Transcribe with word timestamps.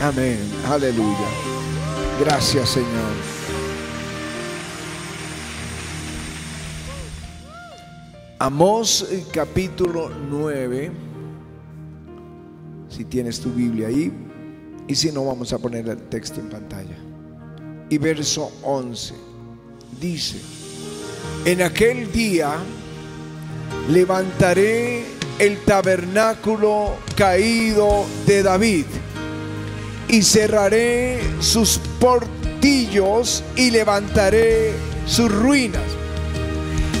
Amén. 0.00 0.38
Aleluya. 0.66 1.28
Gracias, 2.18 2.70
Señor. 2.70 3.40
Amós 8.38 9.06
eh, 9.10 9.24
capítulo 9.30 10.08
9. 10.08 10.90
Si 12.88 13.04
tienes 13.04 13.38
tu 13.40 13.50
Biblia 13.50 13.88
ahí. 13.88 14.10
Y 14.88 14.94
si 14.94 15.12
no, 15.12 15.26
vamos 15.26 15.52
a 15.52 15.58
poner 15.58 15.88
el 15.88 15.98
texto 16.08 16.40
en 16.40 16.48
pantalla. 16.48 16.96
Y 17.90 17.98
verso 17.98 18.50
11. 18.62 19.14
Dice, 20.00 20.40
en 21.44 21.60
aquel 21.60 22.10
día 22.10 22.56
levantaré 23.90 25.19
el 25.40 25.58
tabernáculo 25.64 26.98
caído 27.16 28.04
de 28.26 28.42
David 28.42 28.84
y 30.06 30.22
cerraré 30.22 31.18
sus 31.40 31.80
portillos 31.98 33.42
y 33.56 33.70
levantaré 33.70 34.74
sus 35.06 35.32
ruinas 35.32 35.80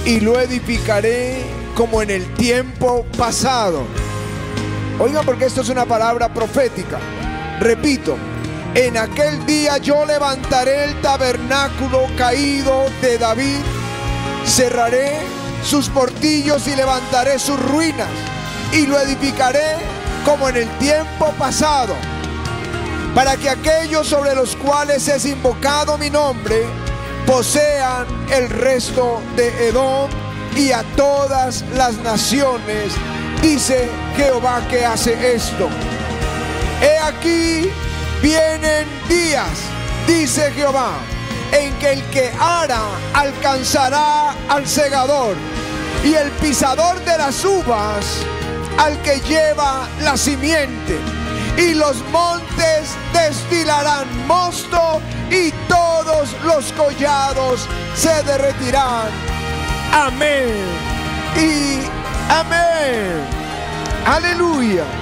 y 0.06 0.20
lo 0.20 0.40
edificaré 0.40 1.42
como 1.76 2.00
en 2.00 2.08
el 2.08 2.32
tiempo 2.32 3.04
pasado. 3.18 3.82
Oigan 4.98 5.26
porque 5.26 5.44
esto 5.44 5.60
es 5.60 5.68
una 5.68 5.84
palabra 5.84 6.32
profética. 6.32 6.98
Repito, 7.60 8.16
en 8.74 8.96
aquel 8.96 9.44
día 9.44 9.76
yo 9.76 10.06
levantaré 10.06 10.84
el 10.84 10.98
tabernáculo 11.02 12.06
caído 12.16 12.86
de 13.02 13.18
David, 13.18 13.60
cerraré 14.46 15.39
sus 15.64 15.88
portillos 15.88 16.66
y 16.66 16.76
levantaré 16.76 17.38
sus 17.38 17.60
ruinas 17.60 18.08
y 18.72 18.86
lo 18.86 18.98
edificaré 18.98 19.76
como 20.24 20.48
en 20.48 20.56
el 20.56 20.68
tiempo 20.78 21.32
pasado, 21.38 21.94
para 23.14 23.36
que 23.36 23.48
aquellos 23.48 24.06
sobre 24.06 24.34
los 24.34 24.54
cuales 24.56 25.08
es 25.08 25.24
invocado 25.24 25.98
mi 25.98 26.10
nombre 26.10 26.64
posean 27.26 28.06
el 28.30 28.48
resto 28.50 29.20
de 29.36 29.68
Edom 29.68 30.10
y 30.56 30.72
a 30.72 30.82
todas 30.96 31.64
las 31.74 31.96
naciones, 31.98 32.92
dice 33.42 33.88
Jehová 34.16 34.62
que 34.68 34.84
hace 34.84 35.34
esto. 35.34 35.68
He 36.82 36.98
aquí 36.98 37.70
vienen 38.22 38.86
días, 39.08 39.48
dice 40.06 40.50
Jehová, 40.52 40.92
en 41.52 41.72
que 41.78 41.92
el 41.92 42.02
que 42.10 42.32
ara 42.38 42.82
alcanzará 43.14 44.34
al 44.48 44.66
segador 44.66 45.36
y 46.04 46.14
el 46.14 46.30
pisador 46.32 46.98
de 47.04 47.18
las 47.18 47.44
uvas 47.44 48.04
al 48.78 49.00
que 49.02 49.20
lleva 49.20 49.88
la 50.00 50.16
simiente. 50.16 50.98
Y 51.56 51.74
los 51.74 51.96
montes 52.10 52.96
destilarán 53.12 54.06
mosto 54.26 55.00
y 55.30 55.50
todos 55.68 56.34
los 56.44 56.72
collados 56.72 57.66
se 57.94 58.22
derretirán. 58.22 59.08
Amén. 59.92 60.48
Y 61.36 61.80
amén. 62.30 63.26
Aleluya. 64.06 64.99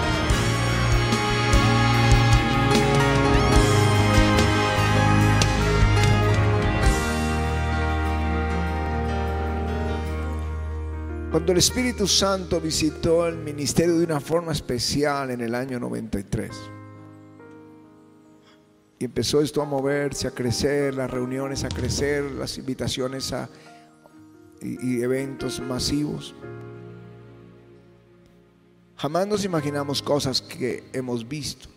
Cuando 11.30 11.52
el 11.52 11.58
Espíritu 11.58 12.06
Santo 12.06 12.58
visitó 12.58 13.26
el 13.26 13.36
ministerio 13.36 13.98
de 13.98 14.04
una 14.04 14.18
forma 14.18 14.52
especial 14.52 15.30
en 15.30 15.42
el 15.42 15.54
año 15.54 15.78
93. 15.78 16.50
Y 18.98 19.04
empezó 19.04 19.42
esto 19.42 19.60
a 19.60 19.66
moverse, 19.66 20.26
a 20.26 20.30
crecer, 20.30 20.94
las 20.94 21.10
reuniones 21.10 21.64
a 21.64 21.68
crecer, 21.68 22.24
las 22.24 22.56
invitaciones 22.56 23.30
a, 23.34 23.50
y, 24.62 24.96
y 24.96 25.02
eventos 25.02 25.60
masivos. 25.60 26.34
Jamás 28.96 29.28
nos 29.28 29.44
imaginamos 29.44 30.00
cosas 30.00 30.40
que 30.40 30.88
hemos 30.94 31.28
visto. 31.28 31.68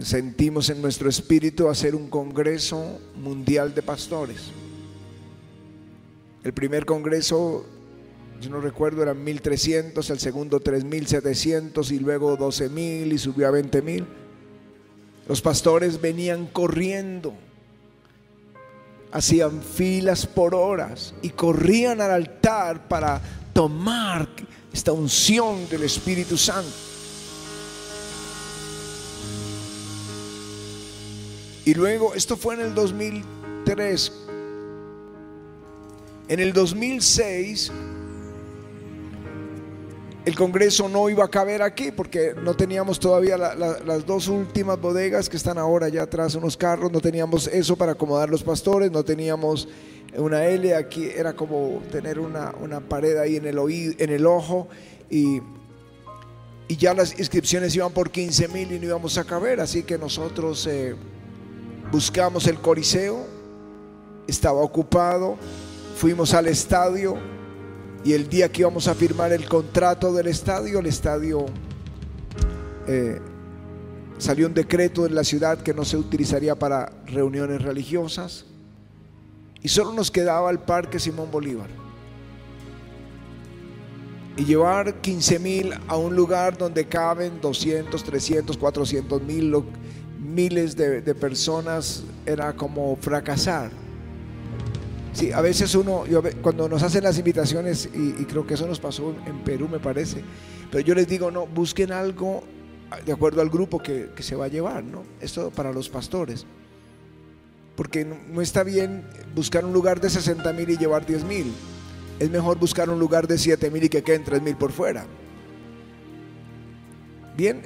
Sentimos 0.00 0.70
en 0.70 0.80
nuestro 0.80 1.08
espíritu 1.08 1.68
hacer 1.68 1.96
un 1.96 2.08
congreso 2.08 3.00
mundial 3.16 3.74
de 3.74 3.82
pastores. 3.82 4.52
El 6.44 6.52
primer 6.52 6.84
congreso, 6.84 7.64
yo 8.40 8.50
no 8.50 8.60
recuerdo, 8.60 9.02
eran 9.02 9.22
1300, 9.22 10.10
el 10.10 10.18
segundo 10.18 10.58
3700 10.58 11.92
y 11.92 11.98
luego 12.00 12.36
12000 12.36 13.12
y 13.12 13.18
subió 13.18 13.46
a 13.46 13.50
20000. 13.50 14.06
Los 15.28 15.40
pastores 15.40 16.00
venían 16.00 16.46
corriendo, 16.46 17.32
hacían 19.12 19.62
filas 19.62 20.26
por 20.26 20.54
horas 20.54 21.14
y 21.22 21.30
corrían 21.30 22.00
al 22.00 22.10
altar 22.10 22.88
para 22.88 23.20
tomar 23.52 24.28
esta 24.72 24.90
unción 24.90 25.68
del 25.68 25.84
Espíritu 25.84 26.36
Santo. 26.36 26.72
Y 31.64 31.74
luego, 31.74 32.14
esto 32.14 32.36
fue 32.36 32.54
en 32.54 32.62
el 32.62 32.74
2003, 32.74 34.21
en 36.32 36.40
el 36.40 36.54
2006, 36.54 37.70
el 40.24 40.34
Congreso 40.34 40.88
no 40.88 41.10
iba 41.10 41.26
a 41.26 41.28
caber 41.28 41.60
aquí 41.60 41.92
porque 41.92 42.34
no 42.42 42.54
teníamos 42.54 42.98
todavía 42.98 43.36
las 43.36 44.06
dos 44.06 44.28
últimas 44.28 44.80
bodegas 44.80 45.28
que 45.28 45.36
están 45.36 45.58
ahora 45.58 45.90
ya 45.90 46.04
atrás, 46.04 46.34
unos 46.34 46.56
carros, 46.56 46.90
no 46.90 47.02
teníamos 47.02 47.48
eso 47.48 47.76
para 47.76 47.92
acomodar 47.92 48.30
los 48.30 48.42
pastores, 48.42 48.90
no 48.90 49.04
teníamos 49.04 49.68
una 50.16 50.46
L 50.46 50.74
aquí, 50.74 51.06
era 51.14 51.34
como 51.34 51.82
tener 51.90 52.18
una, 52.18 52.80
pared 52.88 53.18
ahí 53.18 53.36
en 53.36 53.44
el, 53.44 53.58
oído, 53.58 53.92
en 53.98 54.08
el 54.08 54.24
ojo 54.24 54.68
y, 55.10 55.42
y 56.66 56.76
ya 56.76 56.94
las 56.94 57.18
inscripciones 57.18 57.76
iban 57.76 57.92
por 57.92 58.10
15 58.10 58.48
mil 58.48 58.72
y 58.72 58.78
no 58.78 58.86
íbamos 58.86 59.18
a 59.18 59.24
caber, 59.24 59.60
así 59.60 59.82
que 59.82 59.98
nosotros 59.98 60.66
eh, 60.66 60.94
buscamos 61.90 62.46
el 62.46 62.56
Coliseo, 62.56 63.26
estaba 64.26 64.62
ocupado 64.62 65.36
Fuimos 66.02 66.34
al 66.34 66.48
estadio 66.48 67.14
y 68.02 68.12
el 68.12 68.28
día 68.28 68.50
que 68.50 68.62
íbamos 68.62 68.88
a 68.88 68.94
firmar 68.96 69.32
el 69.32 69.48
contrato 69.48 70.12
del 70.12 70.26
estadio, 70.26 70.80
el 70.80 70.86
estadio 70.86 71.46
eh, 72.88 73.20
salió 74.18 74.48
un 74.48 74.52
decreto 74.52 75.06
en 75.06 75.14
la 75.14 75.22
ciudad 75.22 75.62
que 75.62 75.72
no 75.72 75.84
se 75.84 75.96
utilizaría 75.96 76.56
para 76.56 76.90
reuniones 77.06 77.62
religiosas 77.62 78.46
y 79.62 79.68
solo 79.68 79.92
nos 79.92 80.10
quedaba 80.10 80.50
el 80.50 80.58
Parque 80.58 80.98
Simón 80.98 81.30
Bolívar. 81.30 81.68
Y 84.36 84.44
llevar 84.44 84.94
15 85.02 85.38
mil 85.38 85.72
a 85.86 85.96
un 85.96 86.16
lugar 86.16 86.58
donde 86.58 86.84
caben 86.88 87.40
200, 87.40 88.02
300, 88.02 88.58
400 88.58 89.22
mil, 89.22 89.54
miles 90.18 90.74
de 90.74 91.14
personas 91.14 92.02
era 92.26 92.52
como 92.56 92.96
fracasar. 92.96 93.81
Sí, 95.12 95.30
a 95.30 95.42
veces 95.42 95.74
uno, 95.74 96.04
cuando 96.40 96.68
nos 96.68 96.82
hacen 96.82 97.04
las 97.04 97.18
invitaciones, 97.18 97.88
y, 97.92 98.24
creo 98.24 98.46
que 98.46 98.54
eso 98.54 98.66
nos 98.66 98.80
pasó 98.80 99.14
en 99.26 99.40
Perú, 99.40 99.68
me 99.68 99.78
parece, 99.78 100.22
pero 100.70 100.84
yo 100.84 100.94
les 100.94 101.06
digo, 101.06 101.30
no, 101.30 101.46
busquen 101.46 101.92
algo 101.92 102.42
de 103.04 103.12
acuerdo 103.12 103.42
al 103.42 103.50
grupo 103.50 103.78
que, 103.78 104.10
se 104.20 104.34
va 104.34 104.46
a 104.46 104.48
llevar, 104.48 104.84
¿no? 104.84 105.02
Esto 105.20 105.50
para 105.50 105.72
los 105.72 105.88
pastores. 105.88 106.46
Porque 107.76 108.04
no, 108.04 108.40
está 108.40 108.62
bien 108.62 109.04
buscar 109.34 109.64
un 109.64 109.72
lugar 109.72 110.00
de 110.00 110.08
60 110.08 110.50
mil 110.52 110.70
y 110.70 110.76
llevar 110.76 111.04
10 111.04 111.24
mil. 111.24 111.52
Es 112.18 112.30
mejor 112.30 112.58
buscar 112.58 112.88
un 112.88 112.98
lugar 112.98 113.26
de 113.26 113.38
7 113.38 113.70
mil 113.70 113.84
y 113.84 113.88
que 113.88 114.02
queden 114.02 114.24
3 114.24 114.42
mil 114.42 114.56
por 114.56 114.72
fuera. 114.72 115.04
Bien, 117.36 117.62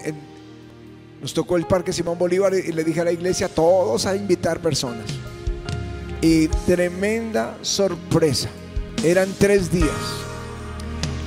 nos 1.20 1.34
tocó 1.34 1.56
el 1.56 1.66
Parque 1.66 1.92
Simón 1.92 2.18
Bolívar 2.18 2.54
y 2.54 2.72
le 2.72 2.84
dije 2.84 3.00
a 3.00 3.04
la 3.04 3.12
iglesia, 3.12 3.48
todos 3.48 4.06
a 4.06 4.16
invitar 4.16 4.60
personas 4.60 5.06
y 6.20 6.48
tremenda 6.48 7.56
sorpresa. 7.62 8.48
Eran 9.04 9.28
tres 9.38 9.70
días. 9.70 9.90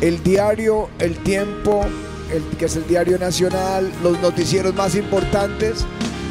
El 0.01 0.23
diario 0.23 0.89
El 0.99 1.17
Tiempo, 1.17 1.85
el, 2.31 2.43
que 2.57 2.65
es 2.65 2.75
el 2.75 2.87
diario 2.87 3.17
nacional, 3.17 3.91
los 4.01 4.19
noticieros 4.19 4.73
más 4.75 4.95
importantes, 4.95 5.85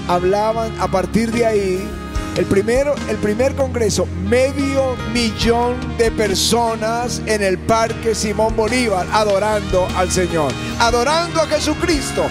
hablaban 0.08 0.72
a 0.80 0.88
partir 0.88 1.30
de 1.30 1.46
ahí. 1.46 1.88
El, 2.36 2.44
primero, 2.46 2.94
el 3.08 3.16
primer 3.16 3.54
congreso, 3.54 4.06
medio 4.28 4.96
millón 5.12 5.74
de 5.98 6.10
personas 6.12 7.20
en 7.26 7.42
el 7.42 7.58
Parque 7.58 8.14
Simón 8.14 8.54
Bolívar 8.54 9.06
adorando 9.12 9.88
al 9.96 10.10
Señor, 10.10 10.52
adorando 10.78 11.40
a 11.40 11.46
Jesucristo. 11.46 12.24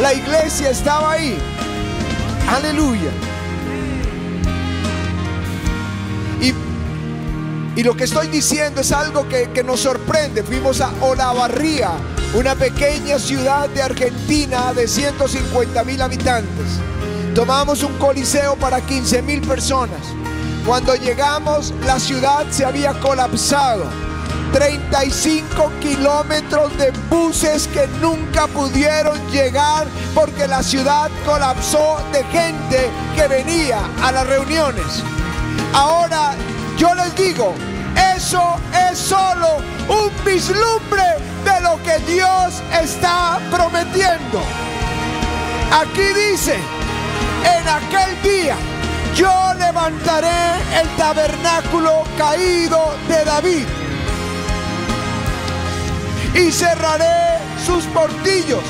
La 0.00 0.14
iglesia 0.14 0.70
estaba 0.70 1.12
ahí. 1.12 1.38
Aleluya. 2.48 3.31
Y 7.74 7.82
lo 7.82 7.96
que 7.96 8.04
estoy 8.04 8.28
diciendo 8.28 8.82
es 8.82 8.92
algo 8.92 9.26
que, 9.28 9.62
nos 9.64 9.80
sorprende. 9.80 10.42
Fuimos 10.42 10.80
a 10.80 10.92
Olavarría 11.00 11.92
una 12.34 12.54
pequeña 12.54 13.18
ciudad 13.18 13.68
de 13.70 13.82
Argentina 13.82 14.72
de 14.74 14.86
150 14.86 15.82
mil 15.84 16.02
habitantes. 16.02 16.66
Tomamos 17.34 17.82
un 17.82 17.96
coliseo 17.98 18.56
para 18.56 18.80
15 18.80 19.22
mil 19.22 19.40
personas. 19.40 20.00
Cuando 20.66 20.94
llegamos, 20.94 21.72
la 21.86 21.98
ciudad 21.98 22.46
se 22.50 22.64
había 22.64 22.92
colapsado. 23.00 23.84
35 24.52 25.72
kilómetros 25.80 26.76
de 26.76 26.92
buses 27.08 27.66
que 27.68 27.86
nunca 28.02 28.46
pudieron 28.48 29.18
llegar 29.30 29.86
porque 30.14 30.46
la 30.46 30.62
ciudad 30.62 31.10
colapsó 31.24 31.96
de 32.12 32.22
gente 32.24 32.90
que 33.16 33.28
venía 33.28 33.80
a 34.02 34.12
las 34.12 34.26
reuniones. 34.26 35.02
Ahora 35.72 36.34
yo 36.76 36.94
les 36.94 37.14
digo, 37.16 37.54
eso 38.16 38.56
es 38.90 38.98
solo 38.98 39.58
un 39.88 40.24
vislumbre 40.24 41.02
de 41.44 41.60
lo 41.60 41.82
que 41.82 41.98
Dios 42.10 42.62
está 42.80 43.38
prometiendo. 43.50 44.40
Aquí 45.72 46.02
dice, 46.30 46.56
en 46.56 47.68
aquel 47.68 48.22
día 48.22 48.56
yo 49.14 49.54
levantaré 49.58 50.28
el 50.80 50.88
tabernáculo 50.96 52.04
caído 52.16 52.94
de 53.08 53.24
David 53.24 53.66
y 56.34 56.50
cerraré 56.50 57.38
sus 57.64 57.84
portillos, 57.86 58.62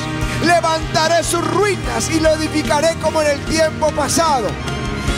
levantaré 0.45 1.23
sus 1.23 1.45
ruinas 1.45 2.09
y 2.09 2.19
lo 2.19 2.33
edificaré 2.35 2.95
como 3.01 3.21
en 3.21 3.31
el 3.31 3.39
tiempo 3.45 3.89
pasado. 3.91 4.47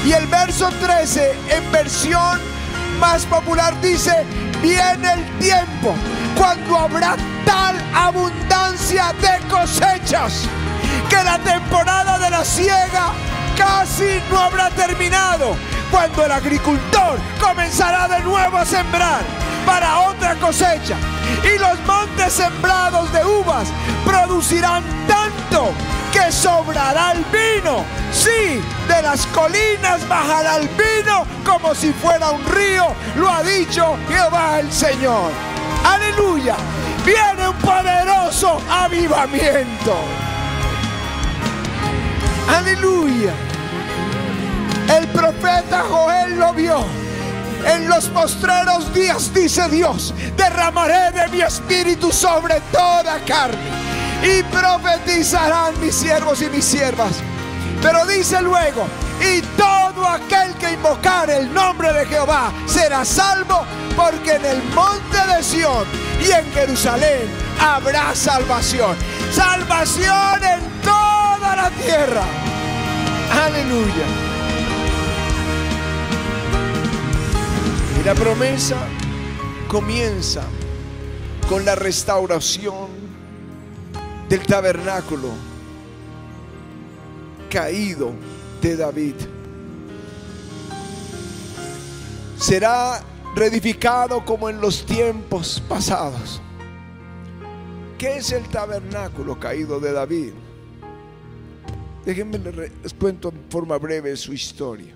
Y 0.05 0.11
el 0.11 0.27
verso 0.27 0.69
13 0.81 1.35
en 1.49 1.71
versión 1.71 2.54
más 2.99 3.25
popular 3.25 3.79
dice, 3.81 4.25
viene 4.61 5.13
el 5.13 5.39
tiempo 5.39 5.95
cuando 6.37 6.77
habrá 6.77 7.15
tal 7.45 7.75
abundancia 7.93 9.13
de 9.21 9.47
cosechas 9.47 10.43
que 11.09 11.23
la 11.23 11.37
temporada 11.39 12.17
de 12.19 12.29
la 12.29 12.43
siega 12.43 13.13
casi 13.57 14.21
no 14.29 14.39
habrá 14.39 14.69
terminado 14.71 15.55
cuando 15.91 16.25
el 16.25 16.31
agricultor 16.31 17.19
comenzará 17.39 18.07
de 18.07 18.19
nuevo 18.21 18.57
a 18.57 18.65
sembrar 18.65 19.21
para 19.65 20.01
otra 20.01 20.35
cosecha. 20.35 20.95
Y 21.43 21.57
los 21.57 21.79
montes 21.85 22.33
sembrados 22.33 23.11
de 23.11 23.25
uvas 23.25 23.67
producirán 24.05 24.83
tanto 25.07 25.73
que 26.65 26.73
sobrará 26.73 27.11
el 27.11 27.25
vino. 27.25 27.83
Sí, 28.11 28.61
de 28.87 29.01
las 29.01 29.25
colinas 29.27 30.07
bajará 30.07 30.57
el 30.57 30.67
vino 30.69 31.25
como 31.43 31.73
si 31.75 31.91
fuera 31.93 32.31
un 32.31 32.43
río, 32.45 32.87
lo 33.17 33.29
ha 33.29 33.43
dicho 33.43 33.97
Jehová 34.07 34.59
el 34.59 34.71
Señor. 34.71 35.31
Aleluya. 35.83 36.55
Viene 37.05 37.47
un 37.47 37.55
poderoso 37.57 38.59
avivamiento. 38.69 39.95
Aleluya. 42.47 43.33
El 44.97 45.07
profeta 45.09 45.83
Joel 45.89 46.39
lo 46.39 46.53
vio. 46.53 46.83
En 47.65 47.89
los 47.89 48.05
postreros 48.09 48.93
días, 48.93 49.33
dice 49.33 49.67
Dios, 49.69 50.13
derramaré 50.37 51.11
de 51.11 51.27
mi 51.29 51.41
espíritu 51.41 52.11
sobre 52.11 52.59
toda 52.71 53.19
carne 53.25 53.84
y 54.23 54.43
profetizarán 54.43 55.79
mis 55.81 55.95
siervos 55.95 56.41
y 56.41 56.49
mis 56.49 56.65
siervas. 56.65 57.13
Pero 57.81 58.05
dice 58.05 58.41
luego, 58.41 58.87
y 59.21 59.41
todo 59.57 60.07
aquel 60.07 60.53
que 60.55 60.73
invocare 60.73 61.37
el 61.37 61.53
nombre 61.53 61.91
de 61.93 62.05
Jehová 62.05 62.51
será 62.65 63.05
salvo, 63.05 63.63
porque 63.95 64.33
en 64.33 64.45
el 64.45 64.63
monte 64.73 65.17
de 65.35 65.43
Sión 65.43 65.85
y 66.19 66.31
en 66.31 66.51
Jerusalén 66.53 67.29
habrá 67.59 68.15
salvación. 68.15 68.95
Salvación 69.31 70.43
en 70.43 70.81
toda 70.81 71.55
la 71.55 71.69
tierra. 71.83 72.23
Aleluya. 73.45 74.05
Y 77.99 78.03
la 78.03 78.15
promesa 78.15 78.77
comienza 79.67 80.41
con 81.47 81.65
la 81.65 81.75
restauración 81.75 82.94
del 84.29 84.45
tabernáculo 84.45 85.29
caído 87.49 88.13
de 88.61 88.75
David. 88.75 89.15
Será 92.37 93.01
reedificado 93.35 94.23
como 94.25 94.49
en 94.49 94.59
los 94.59 94.85
tiempos 94.85 95.61
pasados. 95.67 96.41
¿Qué 97.97 98.17
es 98.17 98.31
el 98.31 98.47
tabernáculo 98.49 99.39
caído 99.39 99.79
de 99.79 99.93
David? 99.93 100.33
Déjenme 102.05 102.37
les 102.37 102.93
cuento 102.93 103.29
en 103.29 103.49
forma 103.49 103.77
breve 103.77 104.15
su 104.15 104.33
historia. 104.33 104.93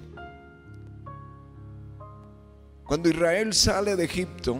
Cuando 2.85 3.09
Israel 3.09 3.53
sale 3.53 3.95
de 3.95 4.03
Egipto 4.03 4.59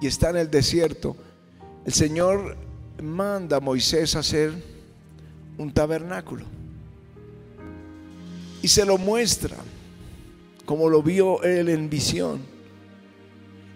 y 0.00 0.06
está 0.06 0.30
en 0.30 0.36
el 0.36 0.50
desierto, 0.50 1.16
el 1.84 1.92
Señor 1.92 2.56
manda 3.00 3.56
a 3.58 3.60
Moisés 3.60 4.14
hacer 4.16 4.52
un 5.58 5.72
tabernáculo. 5.72 6.44
Y 8.62 8.68
se 8.68 8.84
lo 8.84 8.98
muestra, 8.98 9.56
como 10.64 10.88
lo 10.88 11.02
vio 11.02 11.42
él 11.42 11.68
en 11.68 11.88
visión. 11.88 12.40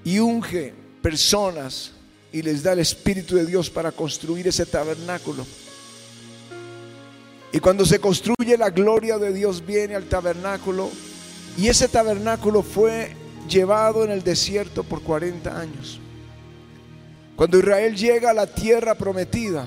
Y 0.04 0.18
unge 0.18 0.74
personas 1.02 1.92
y 2.32 2.42
les 2.42 2.62
da 2.62 2.72
el 2.72 2.80
Espíritu 2.80 3.36
de 3.36 3.46
Dios 3.46 3.70
para 3.70 3.92
construir 3.92 4.48
ese 4.48 4.66
tabernáculo. 4.66 5.46
Y 7.52 7.60
cuando 7.60 7.84
se 7.86 8.00
construye 8.00 8.58
la 8.58 8.70
gloria 8.70 9.16
de 9.16 9.32
Dios 9.32 9.64
viene 9.64 9.94
al 9.94 10.04
tabernáculo. 10.04 10.90
Y 11.56 11.68
ese 11.68 11.86
tabernáculo 11.86 12.62
fue 12.62 13.14
llevado 13.48 14.04
en 14.04 14.10
el 14.10 14.24
desierto 14.24 14.82
por 14.82 15.02
40 15.02 15.56
años. 15.56 16.00
Cuando 17.36 17.58
Israel 17.58 17.96
llega 17.96 18.30
a 18.30 18.34
la 18.34 18.46
tierra 18.46 18.94
prometida 18.94 19.66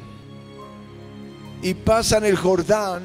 y 1.61 1.73
pasan 1.73 2.23
el 2.23 2.37
Jordán, 2.37 3.03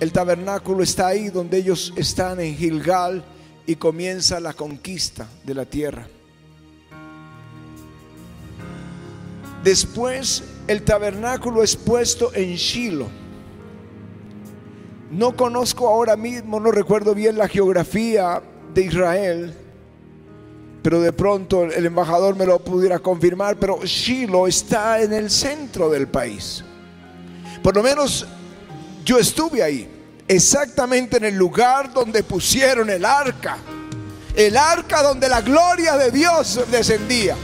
el 0.00 0.12
tabernáculo 0.12 0.82
está 0.82 1.08
ahí 1.08 1.30
donde 1.30 1.58
ellos 1.58 1.94
están 1.96 2.40
en 2.40 2.54
Gilgal 2.54 3.24
y 3.66 3.76
comienza 3.76 4.38
la 4.38 4.52
conquista 4.52 5.26
de 5.44 5.54
la 5.54 5.64
tierra. 5.64 6.06
Después 9.64 10.44
el 10.68 10.82
tabernáculo 10.82 11.62
es 11.62 11.74
puesto 11.74 12.32
en 12.34 12.54
Shiloh. 12.54 13.08
No 15.10 15.34
conozco 15.36 15.88
ahora 15.88 16.16
mismo, 16.16 16.60
no 16.60 16.70
recuerdo 16.70 17.14
bien 17.14 17.38
la 17.38 17.48
geografía 17.48 18.42
de 18.74 18.82
Israel, 18.82 19.54
pero 20.86 21.00
de 21.00 21.12
pronto 21.12 21.64
el 21.64 21.84
embajador 21.84 22.36
me 22.36 22.46
lo 22.46 22.60
pudiera 22.60 23.00
confirmar, 23.00 23.56
pero 23.56 23.80
Shiloh 23.82 24.46
está 24.46 25.00
en 25.02 25.12
el 25.12 25.32
centro 25.32 25.90
del 25.90 26.06
país. 26.06 26.62
Por 27.60 27.74
lo 27.74 27.82
menos 27.82 28.24
yo 29.04 29.18
estuve 29.18 29.64
ahí, 29.64 29.90
exactamente 30.28 31.16
en 31.16 31.24
el 31.24 31.34
lugar 31.34 31.92
donde 31.92 32.22
pusieron 32.22 32.88
el 32.88 33.04
arca, 33.04 33.58
el 34.36 34.56
arca 34.56 35.02
donde 35.02 35.28
la 35.28 35.40
gloria 35.40 35.96
de 35.96 36.12
Dios 36.12 36.60
descendía. 36.70 37.34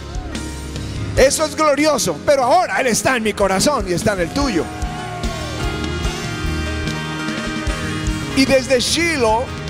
Eso 1.16 1.44
es 1.44 1.56
glorioso, 1.56 2.16
pero 2.24 2.44
ahora 2.44 2.80
Él 2.80 2.86
está 2.86 3.16
en 3.16 3.24
mi 3.24 3.32
corazón 3.32 3.86
y 3.88 3.92
está 3.92 4.12
en 4.12 4.20
el 4.20 4.32
tuyo. 4.32 4.64
Y 8.36 8.44
desde 8.44 8.78
Shiloh 8.78 9.61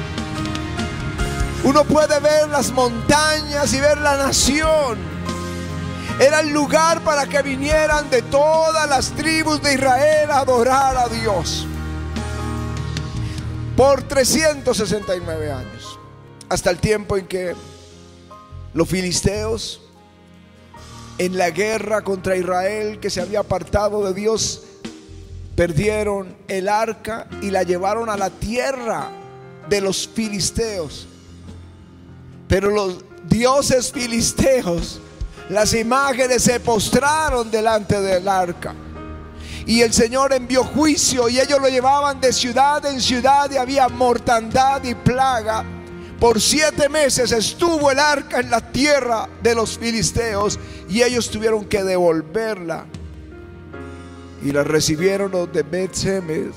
uno 1.64 1.84
puede 1.84 2.18
ver 2.18 2.48
las 2.48 2.72
montañas 2.72 3.72
y 3.72 3.80
ver 3.80 3.98
la 3.98 4.16
nación. 4.16 4.98
Era 6.18 6.40
el 6.40 6.50
lugar 6.50 7.02
para 7.02 7.26
que 7.26 7.40
vinieran 7.42 8.10
de 8.10 8.22
todas 8.22 8.88
las 8.88 9.10
tribus 9.12 9.62
de 9.62 9.74
Israel 9.74 10.30
a 10.30 10.38
adorar 10.40 10.96
a 10.96 11.08
Dios. 11.08 11.66
Por 13.76 14.02
369 14.02 15.52
años. 15.52 15.98
Hasta 16.48 16.70
el 16.70 16.78
tiempo 16.78 17.16
en 17.16 17.26
que 17.26 17.54
los 18.74 18.88
filisteos, 18.88 19.80
en 21.18 21.38
la 21.38 21.50
guerra 21.50 22.02
contra 22.02 22.36
Israel 22.36 22.98
que 22.98 23.08
se 23.08 23.20
había 23.20 23.40
apartado 23.40 24.04
de 24.04 24.14
Dios, 24.14 24.64
perdieron 25.54 26.36
el 26.48 26.68
arca 26.68 27.28
y 27.40 27.50
la 27.50 27.62
llevaron 27.62 28.10
a 28.10 28.16
la 28.16 28.30
tierra 28.30 29.08
de 29.68 29.80
los 29.80 30.08
filisteos. 30.08 31.08
Pero 32.52 32.70
los 32.70 33.02
dioses 33.30 33.90
filisteos, 33.90 35.00
las 35.48 35.72
imágenes 35.72 36.42
se 36.42 36.60
postraron 36.60 37.50
delante 37.50 37.98
del 37.98 38.28
arca. 38.28 38.74
Y 39.64 39.80
el 39.80 39.90
Señor 39.90 40.34
envió 40.34 40.62
juicio 40.62 41.30
y 41.30 41.40
ellos 41.40 41.58
lo 41.62 41.70
llevaban 41.70 42.20
de 42.20 42.30
ciudad 42.30 42.84
en 42.84 43.00
ciudad 43.00 43.50
y 43.50 43.56
había 43.56 43.88
mortandad 43.88 44.84
y 44.84 44.94
plaga. 44.94 45.64
Por 46.20 46.42
siete 46.42 46.90
meses 46.90 47.32
estuvo 47.32 47.90
el 47.90 47.98
arca 47.98 48.40
en 48.40 48.50
la 48.50 48.60
tierra 48.60 49.30
de 49.42 49.54
los 49.54 49.78
filisteos 49.78 50.58
y 50.90 51.00
ellos 51.02 51.30
tuvieron 51.30 51.64
que 51.64 51.82
devolverla 51.82 52.84
Y 54.42 54.52
la 54.52 54.62
recibieron 54.62 55.30
los 55.30 55.50
de 55.54 55.62
Bet 55.62 55.94
Semes. 55.94 56.52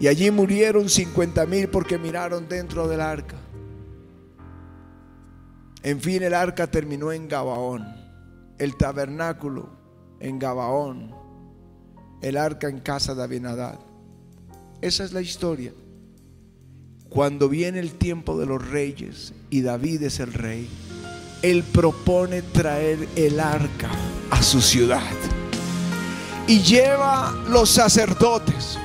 Y 0.00 0.06
allí 0.06 0.30
murieron 0.30 0.88
50 0.88 1.46
mil 1.46 1.68
porque 1.68 1.98
miraron 1.98 2.48
dentro 2.48 2.86
del 2.86 3.00
arca. 3.00 3.36
En 5.82 6.00
fin, 6.00 6.22
el 6.22 6.34
arca 6.34 6.66
terminó 6.66 7.12
en 7.12 7.28
Gabaón, 7.28 7.86
el 8.58 8.76
tabernáculo 8.76 9.70
en 10.20 10.38
Gabaón, 10.38 11.14
el 12.20 12.36
arca 12.36 12.68
en 12.68 12.80
casa 12.80 13.14
de 13.14 13.22
Abinadad. 13.22 13.78
Esa 14.80 15.04
es 15.04 15.12
la 15.12 15.20
historia. 15.20 15.72
Cuando 17.08 17.48
viene 17.48 17.78
el 17.80 17.92
tiempo 17.94 18.38
de 18.38 18.46
los 18.46 18.68
reyes 18.68 19.32
y 19.50 19.62
David 19.62 20.02
es 20.02 20.20
el 20.20 20.32
rey, 20.32 20.68
él 21.42 21.62
propone 21.62 22.42
traer 22.42 23.08
el 23.16 23.40
arca 23.40 23.90
a 24.30 24.42
su 24.42 24.60
ciudad 24.60 25.00
y 26.46 26.60
lleva 26.60 27.32
los 27.48 27.70
sacerdotes 27.70 28.78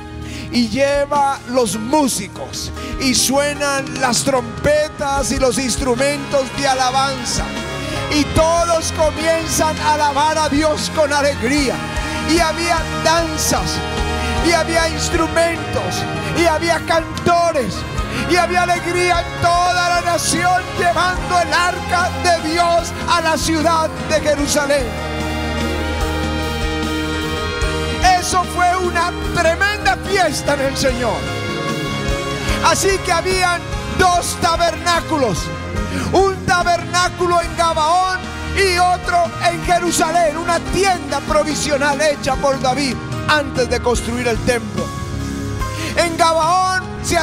y 0.53 0.69
lleva 0.69 1.39
los 1.49 1.77
músicos 1.77 2.71
y 3.01 3.15
suenan 3.15 3.85
las 3.99 4.23
trompetas 4.23 5.31
y 5.31 5.39
los 5.39 5.57
instrumentos 5.57 6.45
de 6.57 6.67
alabanza 6.67 7.43
y 8.11 8.23
todos 8.35 8.93
comienzan 8.93 9.75
a 9.79 9.95
alabar 9.95 10.37
a 10.37 10.49
Dios 10.49 10.91
con 10.95 11.11
alegría 11.11 11.75
y 12.29 12.39
había 12.39 12.77
danzas 13.03 13.77
y 14.47 14.51
había 14.51 14.87
instrumentos 14.89 16.03
y 16.39 16.45
había 16.45 16.79
cantores 16.85 17.73
y 18.29 18.35
había 18.35 18.61
alegría 18.61 19.21
en 19.21 19.41
toda 19.41 19.89
la 19.89 20.01
nación 20.01 20.61
llevando 20.77 21.39
el 21.41 21.51
arca 21.51 22.09
de 22.23 22.49
Dios 22.49 22.93
a 23.09 23.21
la 23.21 23.37
ciudad 23.37 23.89
de 24.09 24.21
Jerusalén. 24.21 25.22
Eso 28.33 28.43
fue 28.45 28.75
una 28.77 29.11
tremenda 29.35 29.95
fiesta 29.97 30.55
en 30.55 30.61
el 30.61 30.75
Señor. 30.75 31.13
Así 32.65 32.97
que 33.05 33.11
habían 33.11 33.61
dos 33.99 34.35
tabernáculos. 34.41 35.37
Un 36.11 36.43
tabernáculo 36.43 37.39
en 37.41 37.55
Gabaón 37.55 38.17
y 38.57 38.79
otro 38.79 39.25
en 39.47 39.63
Jerusalén. 39.65 40.35
Una 40.35 40.59
tienda 40.59 41.19
provisional 41.19 42.01
hecha 42.01 42.35
por 42.37 42.59
David 42.59 42.95
antes 43.27 43.69
de 43.69 43.79
construir 43.79 44.27
el 44.27 44.39
templo. 44.39 44.83
En 45.95 46.17
Gabaón 46.17 46.62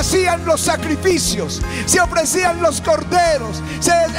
hacían 0.00 0.46
los 0.46 0.62
sacrificios, 0.62 1.60
se 1.84 2.00
ofrecían 2.00 2.60
los 2.62 2.80
corderos, 2.80 3.62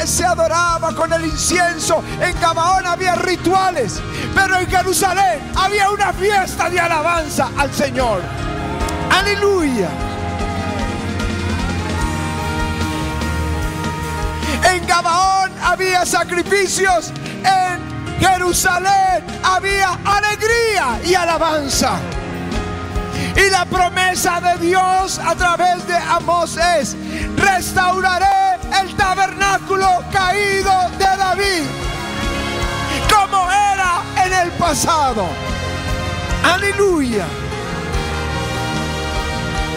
se, 0.06 0.24
adoraba 0.24 0.94
con 0.96 1.12
el 1.12 1.26
incienso. 1.26 2.04
En 2.22 2.40
Gabaón 2.40 2.86
había 2.86 3.16
rituales, 3.16 4.00
pero 4.36 4.60
en 4.60 4.68
Jerusalén 4.68 5.52
había 5.56 5.90
una 5.90 6.14
fiesta 6.14 6.70
de 6.70 6.80
alabanza 6.80 7.50
al 7.58 7.74
Señor. 7.74 8.22
Aleluya. 9.12 9.90
En 14.72 14.86
Gabaón 14.86 15.52
había 15.64 16.06
sacrificios, 16.06 17.12
en 17.44 18.20
Jerusalén 18.20 19.26
había 19.44 20.00
alegría 20.06 21.00
y 21.04 21.16
alabanza. 21.16 22.00
Y 23.46 23.50
la 23.50 23.66
promesa 23.66 24.40
de 24.40 24.68
Dios 24.68 25.18
a 25.18 25.36
través 25.36 25.88
de 25.88 25.96
Amós 25.96 26.58
es, 26.58 26.96
restauraré 27.36 28.60
el 28.82 28.96
tabernáculo 28.96 29.88
caído 30.12 30.72
de 30.98 31.06
David, 31.06 31.64
como 33.10 33.50
era 33.50 34.04
en 34.26 34.34
el 34.34 34.52
pasado. 34.52 35.26
Aleluya. 36.44 37.26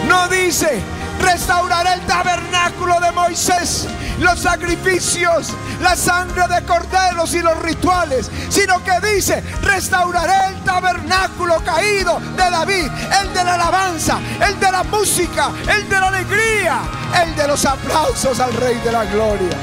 No 0.07 0.27
dice, 0.27 0.81
restauraré 1.19 1.93
el 1.93 2.01
tabernáculo 2.01 2.99
de 2.99 3.11
Moisés, 3.11 3.87
los 4.19 4.39
sacrificios, 4.39 5.53
la 5.81 5.95
sangre 5.95 6.43
de 6.47 6.65
corderos 6.65 7.33
y 7.33 7.41
los 7.41 7.57
rituales, 7.61 8.29
sino 8.49 8.83
que 8.83 9.15
dice, 9.15 9.43
restauraré 9.61 10.55
el 10.55 10.63
tabernáculo 10.63 11.57
caído 11.63 12.19
de 12.19 12.49
David, 12.49 12.87
el 13.21 13.33
de 13.33 13.43
la 13.43 13.55
alabanza, 13.55 14.19
el 14.45 14.59
de 14.59 14.71
la 14.71 14.83
música, 14.83 15.51
el 15.69 15.89
de 15.89 15.99
la 15.99 16.07
alegría, 16.07 16.79
el 17.23 17.35
de 17.35 17.47
los 17.47 17.65
aplausos 17.65 18.39
al 18.39 18.53
Rey 18.53 18.79
de 18.83 18.91
la 18.91 19.05
Gloria. 19.05 19.57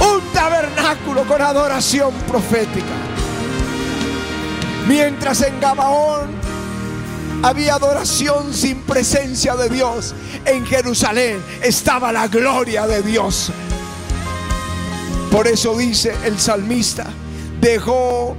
Un 0.00 0.32
tabernáculo 0.32 1.24
con 1.24 1.42
adoración 1.42 2.12
profética. 2.28 2.86
Mientras 4.86 5.42
en 5.42 5.60
Gabaón 5.60 6.37
había 7.42 7.74
adoración 7.74 8.52
sin 8.52 8.82
presencia 8.82 9.56
de 9.56 9.68
Dios. 9.68 10.14
En 10.44 10.66
Jerusalén 10.66 11.42
estaba 11.62 12.12
la 12.12 12.28
gloria 12.28 12.86
de 12.86 13.02
Dios. 13.02 13.52
Por 15.30 15.46
eso 15.46 15.76
dice 15.76 16.14
el 16.24 16.38
salmista, 16.38 17.06
dejó 17.60 18.36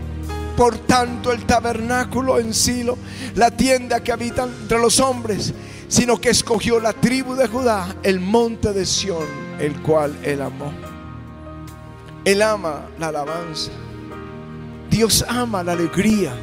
por 0.58 0.78
tanto 0.80 1.32
el 1.32 1.46
tabernáculo 1.46 2.40
en 2.40 2.54
Silo, 2.54 2.98
la 3.36 3.52
tienda 3.52 4.04
que 4.04 4.12
habitan 4.12 4.50
entre 4.50 4.80
los 4.80 5.00
hombres, 5.00 5.54
sino 5.88 6.20
que 6.20 6.30
escogió 6.30 6.80
la 6.80 6.94
tribu 6.94 7.36
de 7.36 7.48
Judá, 7.48 7.96
el 8.04 8.20
monte 8.20 8.74
de 8.74 8.86
Sión, 8.86 9.26
el 9.60 9.80
cual 9.82 10.18
él 10.24 10.42
amó. 10.42 10.74
Él 12.26 12.42
ama 12.42 12.88
la 13.00 13.08
alabanza. 13.08 13.72
Dios 14.90 15.24
ama 15.28 15.64
la 15.64 15.74
alegría. 15.74 16.34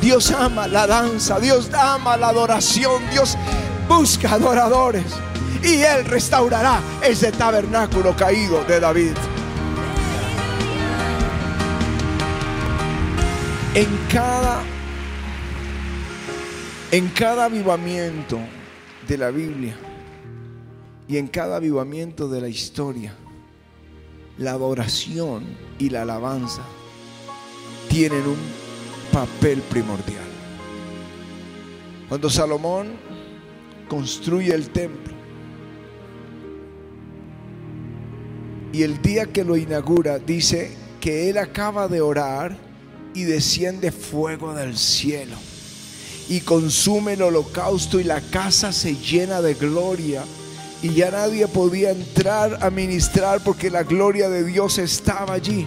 Dios 0.00 0.30
ama 0.30 0.66
la 0.66 0.86
danza, 0.86 1.38
Dios 1.38 1.70
ama 1.74 2.16
la 2.16 2.28
adoración, 2.28 3.02
Dios 3.10 3.36
busca 3.88 4.32
adoradores 4.32 5.04
y 5.62 5.82
Él 5.82 6.06
restaurará 6.06 6.80
ese 7.02 7.32
tabernáculo 7.32 8.16
caído 8.16 8.64
de 8.64 8.80
David. 8.80 9.12
En 13.74 13.88
cada, 14.10 14.62
en 16.90 17.08
cada 17.08 17.44
avivamiento 17.44 18.38
de 19.06 19.18
la 19.18 19.30
Biblia 19.30 19.76
y 21.06 21.18
en 21.18 21.28
cada 21.28 21.56
avivamiento 21.56 22.26
de 22.28 22.40
la 22.40 22.48
historia, 22.48 23.14
la 24.38 24.52
adoración 24.52 25.44
y 25.78 25.90
la 25.90 26.02
alabanza 26.02 26.62
tienen 27.88 28.26
un 28.26 28.59
papel 29.12 29.60
primordial. 29.62 30.24
Cuando 32.08 32.28
Salomón 32.28 32.88
construye 33.88 34.54
el 34.54 34.70
templo 34.70 35.14
y 38.72 38.82
el 38.82 39.00
día 39.02 39.26
que 39.26 39.44
lo 39.44 39.56
inaugura 39.56 40.18
dice 40.18 40.76
que 41.00 41.30
él 41.30 41.38
acaba 41.38 41.88
de 41.88 42.00
orar 42.00 42.56
y 43.14 43.24
desciende 43.24 43.90
fuego 43.90 44.54
del 44.54 44.76
cielo 44.76 45.36
y 46.28 46.40
consume 46.40 47.14
el 47.14 47.22
holocausto 47.22 47.98
y 47.98 48.04
la 48.04 48.20
casa 48.20 48.72
se 48.72 48.94
llena 48.94 49.40
de 49.42 49.54
gloria 49.54 50.24
y 50.82 50.94
ya 50.94 51.10
nadie 51.10 51.48
podía 51.48 51.90
entrar 51.90 52.58
a 52.62 52.70
ministrar 52.70 53.42
porque 53.42 53.70
la 53.70 53.82
gloria 53.82 54.28
de 54.28 54.44
Dios 54.44 54.78
estaba 54.78 55.34
allí. 55.34 55.66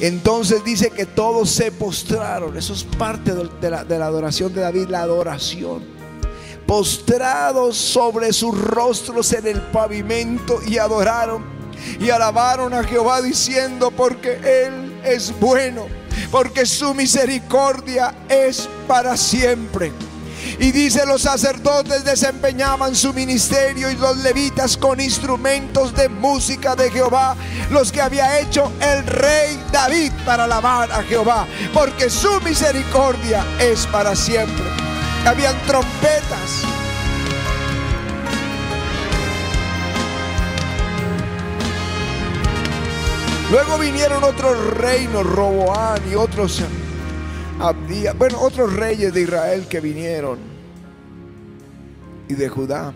Entonces 0.00 0.64
dice 0.64 0.90
que 0.90 1.04
todos 1.04 1.50
se 1.50 1.70
postraron. 1.70 2.56
Eso 2.56 2.72
es 2.72 2.84
parte 2.84 3.32
de 3.34 3.70
la, 3.70 4.06
adoración 4.06 4.52
de 4.54 4.62
David, 4.62 4.88
la 4.88 5.02
adoración. 5.02 5.84
Postrados 6.66 7.76
sobre 7.76 8.32
sus 8.32 8.58
rostros 8.58 9.32
en 9.32 9.46
el 9.46 9.60
pavimento 9.60 10.60
y 10.66 10.78
adoraron 10.78 11.44
y 11.98 12.10
alabaron 12.10 12.72
a 12.74 12.84
Jehová 12.84 13.20
diciendo 13.20 13.90
porque 13.90 14.38
Él 14.64 15.00
es 15.04 15.38
bueno, 15.40 15.86
porque 16.30 16.64
su 16.66 16.94
misericordia 16.94 18.14
es 18.28 18.68
para 18.86 19.16
siempre. 19.16 19.92
Y 20.60 20.72
dice 20.72 21.06
los 21.06 21.22
sacerdotes 21.22 22.04
desempeñaban 22.04 22.94
su 22.94 23.14
ministerio 23.14 23.90
y 23.90 23.96
los 23.96 24.18
levitas 24.18 24.76
con 24.76 25.00
instrumentos 25.00 25.94
de 25.96 26.10
música 26.10 26.76
de 26.76 26.90
Jehová, 26.90 27.34
los 27.70 27.90
que 27.90 28.02
había 28.02 28.38
hecho 28.40 28.70
el 28.78 29.06
rey 29.06 29.58
David 29.72 30.12
para 30.26 30.44
alabar 30.44 30.92
a 30.92 31.02
Jehová, 31.02 31.46
porque 31.72 32.10
su 32.10 32.42
misericordia 32.42 33.42
es 33.58 33.86
para 33.86 34.14
siempre. 34.14 34.66
Habían 35.24 35.56
trompetas. 35.66 36.62
Luego 43.50 43.78
vinieron 43.78 44.22
otros 44.24 44.74
reinos, 44.74 45.24
Roboán 45.24 46.02
y 46.12 46.16
otros 46.16 46.62
Abdía, 47.60 48.12
bueno, 48.12 48.40
otros 48.40 48.74
reyes 48.74 49.12
de 49.12 49.22
Israel 49.22 49.66
que 49.68 49.80
vinieron 49.80 50.49
y 52.30 52.34
de 52.34 52.48
Judá. 52.48 52.94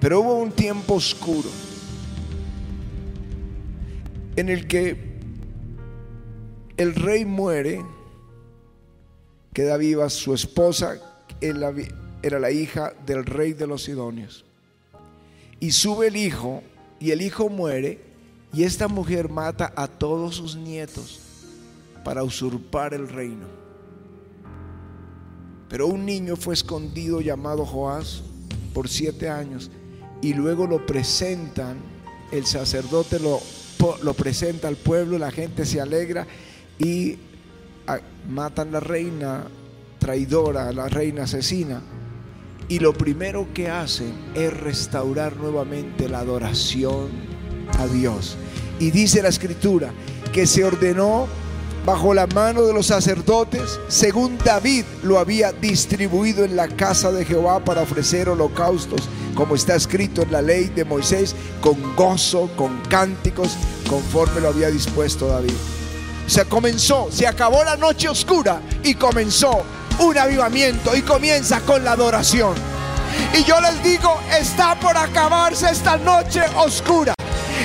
Pero 0.00 0.20
hubo 0.20 0.34
un 0.34 0.52
tiempo 0.52 0.94
oscuro 0.94 1.48
en 4.36 4.48
el 4.48 4.68
que 4.68 4.96
el 6.76 6.94
rey 6.94 7.24
muere, 7.24 7.84
queda 9.52 9.76
viva 9.76 10.08
su 10.08 10.32
esposa, 10.32 10.98
era 11.40 12.38
la 12.38 12.50
hija 12.50 12.94
del 13.04 13.26
rey 13.26 13.52
de 13.52 13.66
los 13.66 13.82
Sidonios. 13.82 14.44
Y 15.58 15.72
sube 15.72 16.06
el 16.06 16.16
hijo, 16.16 16.62
y 17.00 17.10
el 17.10 17.20
hijo 17.20 17.48
muere, 17.48 17.98
y 18.52 18.62
esta 18.62 18.88
mujer 18.88 19.28
mata 19.28 19.72
a 19.76 19.88
todos 19.88 20.36
sus 20.36 20.56
nietos 20.56 21.20
para 22.04 22.22
usurpar 22.22 22.94
el 22.94 23.08
reino. 23.08 23.46
Pero 25.70 25.86
un 25.86 26.04
niño 26.04 26.36
fue 26.36 26.52
escondido 26.52 27.20
llamado 27.20 27.64
Joás 27.64 28.22
por 28.74 28.88
siete 28.88 29.28
años 29.28 29.70
y 30.20 30.34
luego 30.34 30.66
lo 30.66 30.84
presentan, 30.84 31.78
el 32.32 32.44
sacerdote 32.44 33.20
lo, 33.20 33.40
lo 34.02 34.14
presenta 34.14 34.66
al 34.66 34.76
pueblo, 34.76 35.16
la 35.16 35.30
gente 35.30 35.64
se 35.64 35.80
alegra 35.80 36.26
y 36.78 37.16
matan 38.28 38.72
la 38.72 38.80
reina 38.80 39.46
traidora, 40.00 40.72
la 40.72 40.88
reina 40.88 41.22
asesina. 41.22 41.80
Y 42.68 42.80
lo 42.80 42.92
primero 42.92 43.48
que 43.54 43.68
hacen 43.68 44.12
es 44.34 44.52
restaurar 44.52 45.36
nuevamente 45.36 46.08
la 46.08 46.20
adoración 46.20 47.10
a 47.78 47.86
Dios. 47.86 48.36
Y 48.80 48.90
dice 48.90 49.22
la 49.22 49.28
escritura 49.28 49.92
que 50.32 50.46
se 50.46 50.64
ordenó 50.64 51.26
bajo 51.90 52.14
la 52.14 52.28
mano 52.28 52.62
de 52.62 52.72
los 52.72 52.86
sacerdotes, 52.86 53.80
según 53.88 54.38
David 54.44 54.84
lo 55.02 55.18
había 55.18 55.50
distribuido 55.50 56.44
en 56.44 56.54
la 56.54 56.68
casa 56.68 57.10
de 57.10 57.24
Jehová 57.24 57.64
para 57.64 57.82
ofrecer 57.82 58.28
holocaustos, 58.28 59.08
como 59.34 59.56
está 59.56 59.74
escrito 59.74 60.22
en 60.22 60.30
la 60.30 60.40
ley 60.40 60.66
de 60.66 60.84
Moisés, 60.84 61.34
con 61.60 61.96
gozo, 61.96 62.48
con 62.54 62.80
cánticos, 62.82 63.56
conforme 63.88 64.40
lo 64.40 64.50
había 64.50 64.70
dispuesto 64.70 65.26
David. 65.26 65.54
Se 66.28 66.44
comenzó, 66.44 67.08
se 67.10 67.26
acabó 67.26 67.64
la 67.64 67.76
noche 67.76 68.08
oscura 68.08 68.60
y 68.84 68.94
comenzó 68.94 69.64
un 69.98 70.16
avivamiento 70.16 70.94
y 70.94 71.02
comienza 71.02 71.58
con 71.62 71.82
la 71.82 71.92
adoración. 71.92 72.54
Y 73.36 73.42
yo 73.42 73.60
les 73.60 73.82
digo, 73.82 74.16
está 74.38 74.78
por 74.78 74.96
acabarse 74.96 75.68
esta 75.68 75.96
noche 75.96 76.40
oscura. 76.56 77.14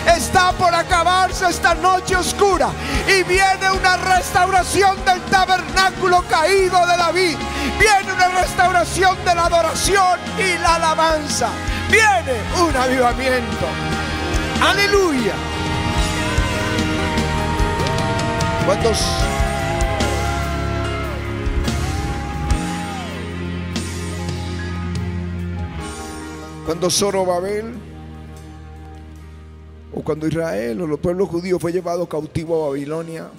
Está 0.08 0.52
por 0.54 0.74
acabarse 0.74 1.50
esta 1.50 1.74
noche 1.76 2.16
oscura 2.16 2.70
y 3.08 3.24
viene 3.24 3.72
una 3.72 3.98
restauración 3.98 5.04
del 5.04 5.22
tabernáculo 5.24 6.24
caído 6.30 6.86
de 6.86 6.98
David. 6.98 7.38
Viene 7.80 8.14
una 8.14 8.28
restauración 8.30 9.18
de 9.26 9.36
la 9.36 9.46
adoración 9.46 10.20
y 10.38 10.62
la 10.62 10.76
alabanza. 10.76 11.50
Viene 11.90 12.40
un 12.62 12.76
avivamiento. 12.76 13.66
Aleluya. 14.62 15.34
¿Cuántos 18.66 19.00
cuando 26.66 26.90
Zorobabel 26.90 27.76
cuando 30.06 30.28
Israel 30.28 30.82
o 30.82 30.88
los 30.88 31.00
pueblos 31.00 31.28
judíos 31.28 31.60
fue 31.60 31.74
llevado 31.74 32.08
cautivo 32.08 32.64
a 32.64 32.70
Babilonia 32.70 33.32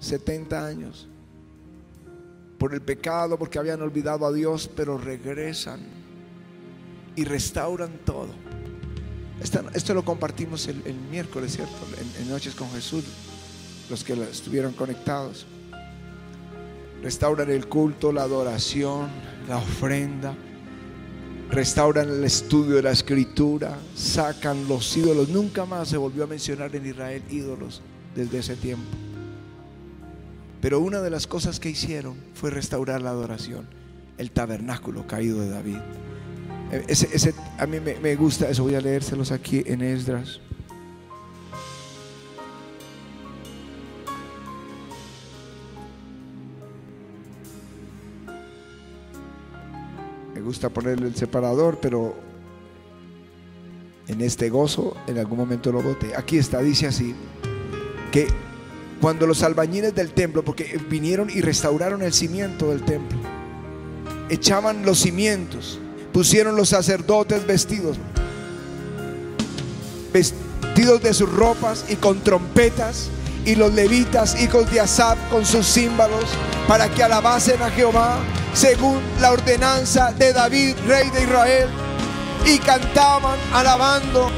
70 0.00 0.66
años 0.66 1.08
por 2.58 2.74
el 2.74 2.82
pecado, 2.82 3.38
porque 3.38 3.58
habían 3.58 3.80
olvidado 3.80 4.26
a 4.26 4.32
Dios, 4.32 4.70
pero 4.76 4.98
regresan 4.98 5.80
y 7.16 7.24
restauran 7.24 7.90
todo. 8.04 8.28
Esto, 9.42 9.94
lo 9.94 10.04
compartimos 10.04 10.68
el, 10.68 10.94
miércoles, 11.10 11.52
¿cierto? 11.52 11.74
En, 11.98 12.22
en, 12.22 12.30
Noches 12.30 12.54
con 12.54 12.70
Jesús, 12.72 13.04
los 13.88 14.04
que 14.04 14.12
estuvieron 14.12 14.74
conectados. 14.74 15.46
Restauran 17.02 17.50
el 17.50 17.66
culto, 17.66 18.12
la 18.12 18.24
adoración, 18.24 19.08
la 19.48 19.56
ofrenda 19.56 20.36
restauran 21.50 22.08
el 22.08 22.24
estudio 22.24 22.76
de 22.76 22.82
la 22.82 22.92
escritura, 22.92 23.76
sacan 23.94 24.68
los 24.68 24.96
ídolos. 24.96 25.28
Nunca 25.28 25.64
más 25.64 25.88
se 25.88 25.96
volvió 25.96 26.24
a 26.24 26.26
mencionar 26.26 26.74
en 26.74 26.86
Israel 26.86 27.22
ídolos 27.30 27.82
desde 28.14 28.38
ese 28.38 28.56
tiempo. 28.56 28.88
Pero 30.60 30.80
una 30.80 31.00
de 31.00 31.10
las 31.10 31.26
cosas 31.26 31.58
que 31.58 31.70
hicieron 31.70 32.16
fue 32.34 32.50
restaurar 32.50 33.02
la 33.02 33.10
adoración, 33.10 33.66
el 34.18 34.30
tabernáculo 34.30 35.06
caído 35.06 35.40
de 35.40 35.50
David. 35.50 35.78
Ese, 36.86 37.34
a 37.58 37.66
mí 37.66 37.80
me, 37.80 37.96
me 37.96 38.14
gusta 38.14 38.48
eso, 38.48 38.62
voy 38.62 38.74
a 38.74 38.80
leérselos 38.80 39.32
aquí 39.32 39.62
en 39.66 39.82
Esdras. 39.82 40.40
Me 50.40 50.46
gusta 50.46 50.70
ponerle 50.70 51.06
el 51.06 51.14
separador, 51.14 51.80
pero 51.82 52.14
en 54.08 54.22
este 54.22 54.48
gozo 54.48 54.96
en 55.06 55.18
algún 55.18 55.36
momento 55.36 55.70
lo 55.70 55.82
boté. 55.82 56.16
Aquí 56.16 56.38
está, 56.38 56.60
dice 56.60 56.86
así, 56.86 57.14
que 58.10 58.26
cuando 59.02 59.26
los 59.26 59.42
albañiles 59.42 59.94
del 59.94 60.12
templo, 60.12 60.42
porque 60.42 60.80
vinieron 60.88 61.28
y 61.28 61.42
restauraron 61.42 62.00
el 62.00 62.14
cimiento 62.14 62.70
del 62.70 62.82
templo, 62.86 63.18
echaban 64.30 64.82
los 64.86 65.00
cimientos, 65.00 65.78
pusieron 66.10 66.56
los 66.56 66.70
sacerdotes 66.70 67.46
vestidos, 67.46 67.98
vestidos 70.10 71.02
de 71.02 71.12
sus 71.12 71.30
ropas 71.30 71.84
y 71.90 71.96
con 71.96 72.24
trompetas, 72.24 73.10
y 73.44 73.56
los 73.56 73.74
levitas, 73.74 74.40
hijos 74.40 74.70
de 74.72 74.80
Asaf, 74.80 75.18
con 75.30 75.44
sus 75.44 75.66
címbalos, 75.66 76.24
para 76.66 76.88
que 76.88 77.02
alabasen 77.02 77.60
a 77.60 77.68
Jehová 77.68 78.20
según 78.52 79.00
la 79.20 79.32
ordenanza 79.32 80.12
de 80.12 80.32
David, 80.32 80.76
rey 80.86 81.10
de 81.10 81.22
Israel, 81.22 81.68
y 82.44 82.58
cantaban 82.58 83.38
alabando 83.52 84.30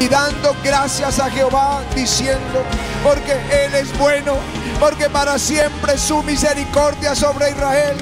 y 0.00 0.08
dando 0.08 0.56
gracias 0.62 1.18
a 1.18 1.30
Jehová, 1.30 1.82
diciendo, 1.94 2.64
porque 3.02 3.32
Él 3.32 3.74
es 3.74 3.96
bueno, 3.98 4.36
porque 4.80 5.08
para 5.08 5.38
siempre 5.38 5.96
su 5.98 6.22
misericordia 6.22 7.14
sobre 7.14 7.50
Israel. 7.50 7.96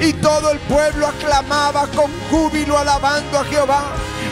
Y 0.00 0.12
todo 0.12 0.52
el 0.52 0.58
pueblo 0.60 1.08
aclamaba 1.08 1.88
con 1.88 2.10
júbilo 2.30 2.78
alabando 2.78 3.38
a 3.38 3.44
Jehová, 3.44 3.84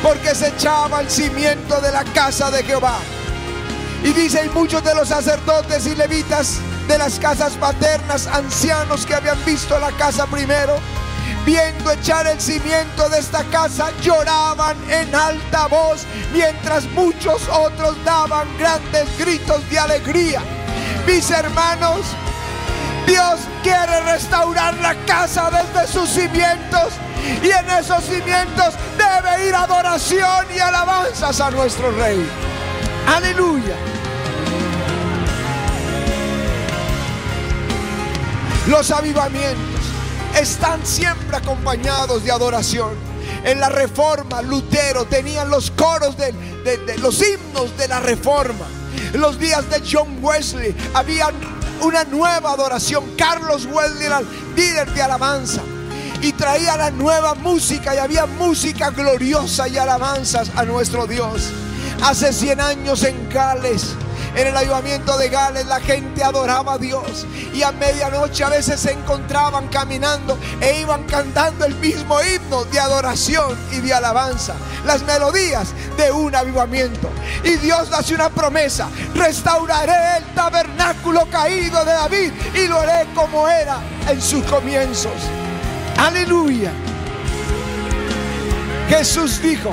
porque 0.02 0.34
se 0.34 0.48
echaba 0.48 1.00
el 1.00 1.10
cimiento 1.10 1.80
de 1.80 1.90
la 1.90 2.04
casa 2.04 2.50
de 2.50 2.62
Jehová. 2.62 2.98
Y 4.04 4.12
dice, 4.12 4.48
muchos 4.54 4.84
de 4.84 4.94
los 4.94 5.08
sacerdotes 5.08 5.86
y 5.86 5.96
levitas 5.96 6.58
de 6.88 6.98
las 6.98 7.18
casas 7.18 7.54
paternas, 7.54 8.26
ancianos 8.26 9.06
que 9.06 9.14
habían 9.14 9.42
visto 9.44 9.78
la 9.78 9.90
casa 9.92 10.26
primero, 10.26 10.76
viendo 11.44 11.90
echar 11.90 12.26
el 12.26 12.40
cimiento 12.40 13.08
de 13.08 13.18
esta 13.18 13.42
casa, 13.44 13.90
lloraban 14.02 14.76
en 14.90 15.14
alta 15.14 15.66
voz, 15.66 16.06
mientras 16.32 16.84
muchos 16.90 17.42
otros 17.48 17.96
daban 18.04 18.46
grandes 18.58 19.06
gritos 19.18 19.68
de 19.70 19.78
alegría. 19.78 20.40
Mis 21.06 21.30
hermanos, 21.30 22.00
Dios 23.06 23.40
quiere 23.62 24.00
restaurar 24.00 24.74
la 24.78 24.94
casa 25.06 25.50
desde 25.50 25.92
sus 25.92 26.08
cimientos 26.08 26.92
y 27.42 27.50
en 27.50 27.70
esos 27.70 28.04
cimientos 28.04 28.74
debe 28.96 29.48
ir 29.48 29.54
adoración 29.54 30.46
y 30.54 30.58
alabanzas 30.58 31.40
a 31.40 31.50
nuestro 31.50 31.90
Rey. 31.92 32.28
Aleluya. 33.06 33.95
Los 38.68 38.90
avivamientos 38.90 39.80
están 40.36 40.84
siempre 40.84 41.36
acompañados 41.36 42.24
de 42.24 42.32
adoración. 42.32 42.90
En 43.44 43.60
la 43.60 43.68
reforma, 43.68 44.42
Lutero 44.42 45.04
tenían 45.04 45.48
los 45.50 45.70
coros 45.70 46.16
de, 46.16 46.34
los 46.98 47.22
himnos 47.22 47.76
de 47.78 47.86
la 47.86 48.00
reforma. 48.00 48.66
En 49.12 49.20
los 49.20 49.38
días 49.38 49.70
de 49.70 49.80
John 49.88 50.18
Wesley 50.20 50.74
había 50.94 51.30
una 51.80 52.02
nueva 52.04 52.52
adoración. 52.52 53.14
Carlos 53.16 53.68
Wesley 53.70 54.06
era 54.06 54.18
el 54.18 54.26
líder 54.56 54.92
de 54.92 55.02
alabanza 55.02 55.62
y 56.20 56.32
traía 56.32 56.76
la 56.76 56.90
nueva 56.90 57.34
música 57.34 57.94
y 57.94 57.98
había 57.98 58.26
música 58.26 58.90
gloriosa 58.90 59.68
y 59.68 59.76
alabanzas 59.76 60.50
a 60.56 60.64
nuestro 60.64 61.06
Dios. 61.06 61.50
Hace 62.02 62.32
100 62.32 62.60
años 62.60 63.04
en 63.04 63.28
Gales 63.28 63.94
en 64.36 64.46
el 64.48 64.56
ayudamiento 64.56 65.16
de 65.16 65.30
Gales 65.30 65.66
la 65.66 65.80
gente 65.80 66.22
adoraba 66.22 66.74
a 66.74 66.78
Dios 66.78 67.26
y 67.54 67.62
a 67.62 67.72
medianoche 67.72 68.44
a 68.44 68.50
veces 68.50 68.78
se 68.78 68.92
encontraban 68.92 69.68
caminando 69.68 70.38
e 70.60 70.80
iban 70.80 71.04
cantando 71.04 71.64
el 71.64 71.74
mismo 71.76 72.18
himno 72.22 72.64
de 72.66 72.78
adoración 72.78 73.58
y 73.72 73.78
de 73.78 73.94
alabanza, 73.94 74.54
las 74.84 75.02
melodías 75.04 75.68
de 75.96 76.12
un 76.12 76.34
avivamiento. 76.34 77.08
Y 77.44 77.56
Dios 77.56 77.90
hace 77.92 78.14
una 78.14 78.28
promesa, 78.28 78.88
restauraré 79.14 80.18
el 80.18 80.34
tabernáculo 80.34 81.26
caído 81.30 81.82
de 81.86 81.92
David 81.92 82.32
y 82.54 82.68
lo 82.68 82.80
haré 82.80 83.06
como 83.14 83.48
era 83.48 83.78
en 84.06 84.20
sus 84.20 84.44
comienzos. 84.44 85.14
Aleluya. 85.96 86.72
Jesús 88.90 89.40
dijo, 89.40 89.70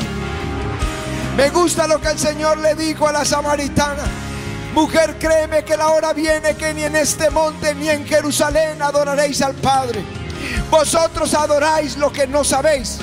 me 1.35 1.49
gusta 1.49 1.85
lo 1.85 1.99
que 1.99 2.07
el 2.07 2.19
Señor 2.19 2.59
le 2.59 2.75
dijo 2.75 3.07
a 3.09 3.11
la 3.11 3.25
samaritana 3.25 4.22
Mujer, 4.73 5.17
créeme 5.19 5.63
que 5.63 5.77
la 5.77 5.89
hora 5.89 6.13
viene 6.13 6.55
que 6.55 6.73
ni 6.73 6.83
en 6.83 6.95
este 6.95 7.29
monte 7.29 7.75
ni 7.75 7.89
en 7.89 8.07
Jerusalén 8.07 8.81
adoraréis 8.81 9.41
al 9.43 9.53
Padre. 9.53 10.03
Vosotros 10.71 11.35
adoráis 11.35 11.95
lo 11.97 12.11
que 12.11 12.25
no 12.25 12.43
sabéis. 12.43 12.97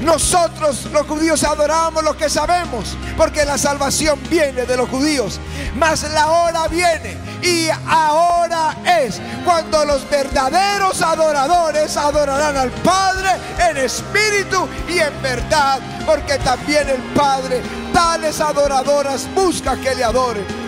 Nosotros 0.00 0.86
los 0.92 1.06
judíos 1.06 1.44
adoramos 1.44 2.02
lo 2.02 2.16
que 2.16 2.28
sabemos, 2.28 2.96
porque 3.16 3.44
la 3.44 3.56
salvación 3.56 4.18
viene 4.28 4.66
de 4.66 4.76
los 4.76 4.88
judíos. 4.88 5.38
Mas 5.76 6.02
la 6.12 6.26
hora 6.26 6.66
viene 6.66 7.16
y 7.40 7.68
ahora 7.86 8.76
es 8.84 9.20
cuando 9.44 9.84
los 9.84 10.08
verdaderos 10.10 11.00
adoradores 11.00 11.96
adorarán 11.96 12.56
al 12.56 12.70
Padre 12.70 13.30
en 13.70 13.76
espíritu 13.76 14.68
y 14.88 14.98
en 14.98 15.22
verdad, 15.22 15.78
porque 16.04 16.38
también 16.38 16.88
el 16.88 17.02
Padre 17.14 17.62
tales 17.92 18.40
adoradoras 18.40 19.32
busca 19.32 19.76
que 19.76 19.94
le 19.94 20.02
adoren. 20.02 20.63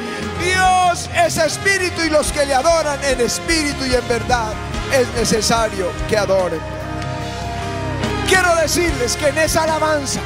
Dios 0.47 1.11
es 1.13 1.37
espíritu 1.39 2.03
y 2.03 2.09
los 2.09 2.31
que 2.31 2.47
le 2.47 2.55
adoran 2.55 3.03
en 3.03 3.21
espíritu 3.21 3.85
y 3.85 3.95
en 3.95 4.07
verdad 4.07 4.53
es 4.93 5.13
necesario 5.15 5.91
que 6.09 6.17
adoren. 6.17 6.61
Quiero 8.29 8.55
decirles 8.55 9.17
que 9.17 9.29
en 9.29 9.39
esa 9.39 9.65
alabanza 9.65 10.21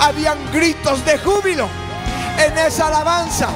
habían 0.00 0.38
gritos 0.52 1.04
de 1.04 1.16
júbilo. 1.18 1.68
En 2.44 2.58
esa 2.58 2.88
alabanza 2.88 3.50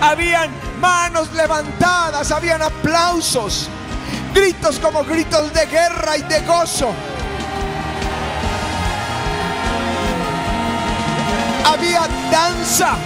habían 0.00 0.50
manos 0.80 1.32
levantadas, 1.32 2.32
habían 2.32 2.62
aplausos, 2.62 3.68
gritos 4.34 4.80
como 4.80 5.04
gritos 5.04 5.52
de 5.54 5.66
guerra 5.66 6.16
y 6.16 6.22
de 6.22 6.40
gozo. 6.40 6.92
Había 11.64 12.08
danza 12.32 12.96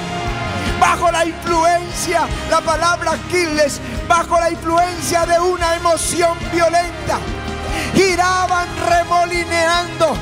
bajo 0.80 1.10
la 1.10 1.24
influencia, 1.24 2.26
la 2.50 2.60
palabra 2.60 3.12
Aquiles, 3.12 3.80
bajo 4.08 4.38
la 4.38 4.50
influencia 4.50 5.26
de 5.26 5.38
una 5.38 5.76
emoción 5.76 6.36
violenta. 6.52 7.18
Giraban 7.94 8.68
remolineando, 8.88 10.16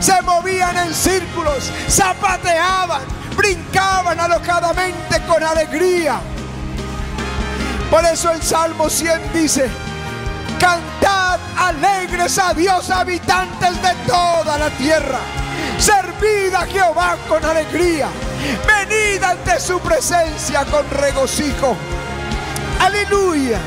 se 0.00 0.20
movían 0.22 0.76
en 0.76 0.94
círculos, 0.94 1.70
zapateaban, 1.88 3.02
brincaban 3.36 4.18
alocadamente 4.20 5.20
con 5.26 5.42
alegría. 5.42 6.20
Por 7.90 8.04
eso 8.04 8.30
el 8.30 8.42
Salmo 8.42 8.90
100 8.90 9.32
dice, 9.32 9.68
cantad 10.60 11.40
alegres 11.56 12.38
a 12.38 12.52
Dios 12.52 12.90
habitantes 12.90 13.82
de 13.82 13.94
toda 14.06 14.58
la 14.58 14.70
tierra. 14.70 15.18
Servid 15.78 16.52
a 16.54 16.66
Jehová 16.66 17.16
con 17.28 17.44
alegría. 17.44 18.08
Venid 18.66 19.22
ante 19.22 19.60
su 19.60 19.78
presencia 19.78 20.64
con 20.64 20.88
regocijo. 20.90 21.76
Aleluya. 22.80 23.58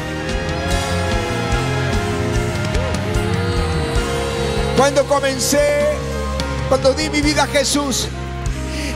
Cuando 4.76 5.06
comencé, 5.08 5.89
cuando 6.67 6.93
di 6.93 7.10
mi 7.10 7.21
vida 7.21 7.43
a 7.43 7.47
Jesús, 7.47 8.08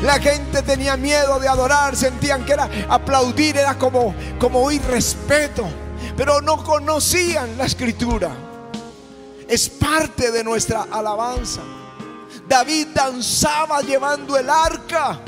la 0.02 0.20
gente 0.20 0.62
tenía 0.62 0.98
miedo 0.98 1.40
de 1.40 1.48
adorar, 1.48 1.96
sentían 1.96 2.44
que 2.44 2.54
era 2.54 2.70
aplaudir, 2.90 3.58
era 3.58 3.78
como, 3.78 4.14
como 4.40 4.64
oír 4.64 4.82
respeto, 4.90 5.66
pero 6.18 6.42
no 6.42 6.64
conocían 6.64 7.58
la 7.58 7.66
escritura. 7.66 8.32
Es 9.48 9.70
parte 9.70 10.32
de 10.32 10.44
nuestra 10.44 10.88
alabanza. 10.92 11.62
David 12.48 12.88
danzaba 12.94 13.82
llevando 13.82 14.38
el 14.38 14.50
arca. 14.50 15.22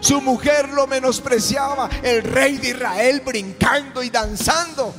Su 0.00 0.20
mujer 0.20 0.68
lo 0.68 0.86
menospreciaba, 0.86 1.88
el 2.02 2.22
rey 2.22 2.58
de 2.58 2.70
Israel 2.70 3.22
brincando 3.24 4.02
y 4.02 4.10
danzando. 4.10 4.94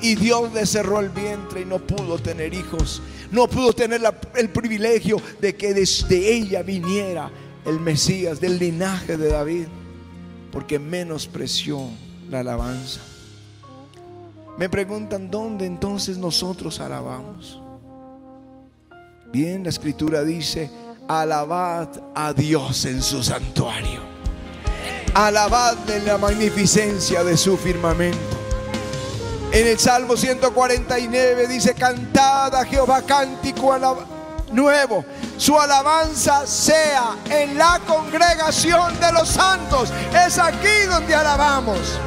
Y 0.00 0.16
Dios 0.16 0.52
le 0.52 0.66
cerró 0.66 1.00
el 1.00 1.10
vientre 1.10 1.60
y 1.60 1.64
no 1.64 1.78
pudo 1.78 2.18
tener 2.18 2.52
hijos. 2.52 3.00
No 3.30 3.48
pudo 3.48 3.72
tener 3.72 4.02
el 4.34 4.50
privilegio 4.50 5.20
de 5.40 5.54
que 5.56 5.72
desde 5.72 6.34
ella 6.34 6.62
viniera 6.62 7.30
el 7.64 7.80
Mesías 7.80 8.40
del 8.40 8.58
linaje 8.58 9.16
de 9.16 9.28
David. 9.28 9.66
Porque 10.50 10.78
menospreció 10.78 11.88
la 12.28 12.40
alabanza. 12.40 13.00
Me 14.58 14.68
preguntan, 14.68 15.30
¿dónde 15.30 15.66
entonces 15.66 16.18
nosotros 16.18 16.80
alabamos? 16.80 17.60
Bien, 19.34 19.64
la 19.64 19.70
escritura 19.70 20.22
dice, 20.22 20.70
alabad 21.08 21.88
a 22.14 22.32
Dios 22.32 22.84
en 22.84 23.02
su 23.02 23.20
santuario. 23.20 24.00
Alabad 25.12 25.90
en 25.90 26.06
la 26.06 26.18
magnificencia 26.18 27.24
de 27.24 27.36
su 27.36 27.56
firmamento. 27.56 28.16
En 29.50 29.66
el 29.66 29.76
Salmo 29.76 30.16
149 30.16 31.48
dice, 31.48 31.74
cantad 31.74 32.54
a 32.54 32.64
Jehová 32.64 33.02
cántico 33.02 33.76
nuevo. 34.52 35.04
Su 35.36 35.58
alabanza 35.58 36.46
sea 36.46 37.16
en 37.28 37.58
la 37.58 37.80
congregación 37.88 39.00
de 39.00 39.10
los 39.10 39.30
santos. 39.30 39.92
Es 40.24 40.38
aquí 40.38 40.86
donde 40.88 41.12
alabamos. 41.12 41.98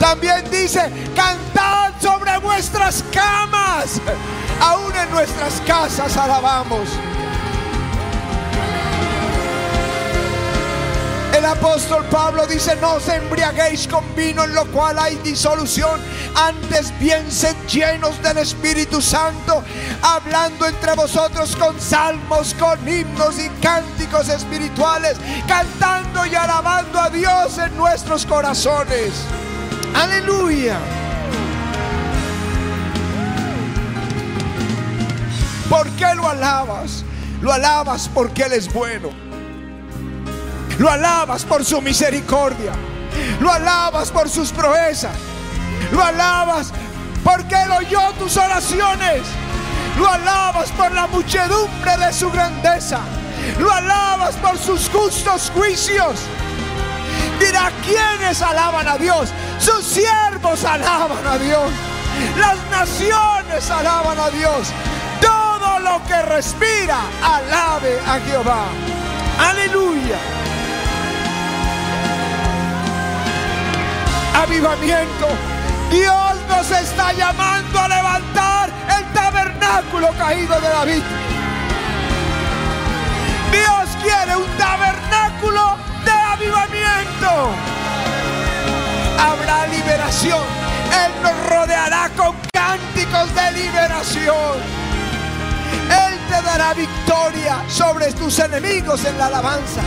También 0.00 0.42
dice, 0.50 0.90
cantad 1.14 1.71
sobre 2.02 2.36
vuestras 2.38 3.04
camas. 3.12 4.00
Aún 4.60 4.94
en 4.96 5.10
nuestras 5.12 5.60
casas 5.60 6.16
alabamos. 6.16 6.88
El 11.32 11.46
apóstol 11.46 12.04
Pablo 12.10 12.46
dice, 12.46 12.76
no 12.76 12.94
os 12.94 13.08
embriaguéis 13.08 13.88
con 13.88 14.04
vino 14.14 14.44
en 14.44 14.54
lo 14.54 14.66
cual 14.66 14.98
hay 14.98 15.16
disolución, 15.16 16.00
antes 16.34 16.96
bien 17.00 17.30
sed 17.32 17.56
llenos 17.66 18.22
del 18.22 18.38
Espíritu 18.38 19.00
Santo, 19.00 19.64
hablando 20.02 20.66
entre 20.66 20.94
vosotros 20.94 21.56
con 21.56 21.80
salmos, 21.80 22.54
con 22.54 22.86
himnos 22.86 23.38
y 23.38 23.48
cánticos 23.60 24.28
espirituales, 24.28 25.16
cantando 25.48 26.26
y 26.26 26.34
alabando 26.34 27.00
a 27.00 27.10
Dios 27.10 27.58
en 27.58 27.76
nuestros 27.76 28.26
corazones. 28.26 29.12
Aleluya. 29.94 31.01
¿Por 35.72 35.88
qué 35.92 36.14
lo 36.14 36.28
alabas? 36.28 37.02
Lo 37.40 37.50
alabas 37.50 38.06
porque 38.12 38.42
Él 38.42 38.52
es 38.52 38.70
bueno. 38.70 39.08
Lo 40.78 40.90
alabas 40.90 41.46
por 41.46 41.64
su 41.64 41.80
misericordia. 41.80 42.72
Lo 43.40 43.50
alabas 43.50 44.10
por 44.10 44.28
sus 44.28 44.52
proezas. 44.52 45.16
Lo 45.90 46.04
alabas 46.04 46.74
porque 47.24 47.54
Él 47.54 47.70
oyó 47.70 48.12
tus 48.18 48.36
oraciones. 48.36 49.22
Lo 49.96 50.06
alabas 50.10 50.70
por 50.72 50.92
la 50.92 51.06
muchedumbre 51.06 51.96
de 51.96 52.12
su 52.12 52.30
grandeza. 52.30 53.00
Lo 53.58 53.72
alabas 53.72 54.34
por 54.36 54.58
sus 54.58 54.90
justos 54.90 55.50
juicios. 55.54 56.20
Dirá, 57.40 57.72
¿quiénes 57.82 58.42
alaban 58.42 58.86
a 58.88 58.98
Dios? 58.98 59.30
Sus 59.58 59.86
siervos 59.86 60.66
alaban 60.66 61.26
a 61.26 61.38
Dios. 61.38 61.70
Las 62.36 62.58
naciones 62.70 63.70
alaban 63.70 64.18
a 64.18 64.28
Dios. 64.28 64.70
Lo 65.82 66.00
que 66.06 66.22
respira, 66.22 66.96
alabe 67.22 67.98
a 68.06 68.20
Jehová. 68.20 68.66
Aleluya. 69.38 70.16
Avivamiento. 74.42 75.28
Dios 75.90 76.34
nos 76.48 76.70
está 76.70 77.12
llamando 77.12 77.80
a 77.80 77.88
levantar 77.88 78.70
el 78.96 79.04
tabernáculo 79.12 80.08
caído 80.16 80.60
de 80.60 80.68
David. 80.68 81.02
Dios 83.50 83.88
quiere 84.02 84.36
un 84.36 84.46
tabernáculo 84.56 85.76
de 86.04 86.12
avivamiento. 86.12 87.50
Habrá 89.18 89.66
liberación. 89.66 90.44
Él 91.04 91.12
nos 91.22 91.46
rodeará 91.48 92.08
con 92.16 92.36
cánticos 92.52 93.34
de 93.34 93.52
liberación. 93.52 94.81
Él 95.90 96.18
te 96.28 96.42
dará 96.42 96.74
victoria 96.74 97.62
sobre 97.68 98.12
tus 98.12 98.38
enemigos 98.38 99.04
en 99.04 99.18
la 99.18 99.26
alabanza. 99.26 99.80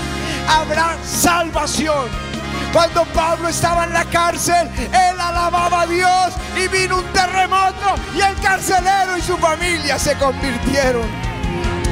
Habrá 0.47 0.97
salvación. 1.03 2.25
Cuando 2.71 3.05
Pablo 3.05 3.47
estaba 3.47 3.85
en 3.85 3.93
la 3.93 4.03
cárcel, 4.05 4.69
él 4.77 5.19
alababa 5.19 5.81
a 5.81 5.87
Dios 5.87 6.33
y 6.57 6.67
vino 6.67 6.97
un 6.97 7.05
terremoto 7.13 7.95
y 8.13 8.19
el 8.19 8.35
carcelero 8.41 9.17
y 9.17 9.21
su 9.21 9.37
familia 9.37 9.97
se 9.97 10.15
convirtieron. 10.17 11.07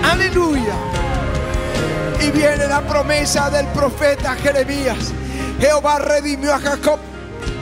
Aleluya. 0.04 0.76
Y 2.20 2.32
viene 2.32 2.68
la 2.68 2.82
promesa 2.82 3.50
del 3.50 3.66
profeta 3.68 4.36
Jeremías. 4.36 5.14
Jehová 5.60 6.00
redimió 6.00 6.54
a 6.54 6.60
Jacob, 6.60 7.00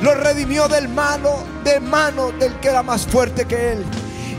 lo 0.02 0.16
redimió 0.16 0.68
del 0.68 0.90
malo, 0.90 1.44
de 1.64 1.80
mano 1.80 2.32
del 2.32 2.56
que 2.56 2.70
era 2.70 2.82
más 2.82 3.06
fuerte 3.06 3.46
que 3.46 3.74
él. 3.74 3.86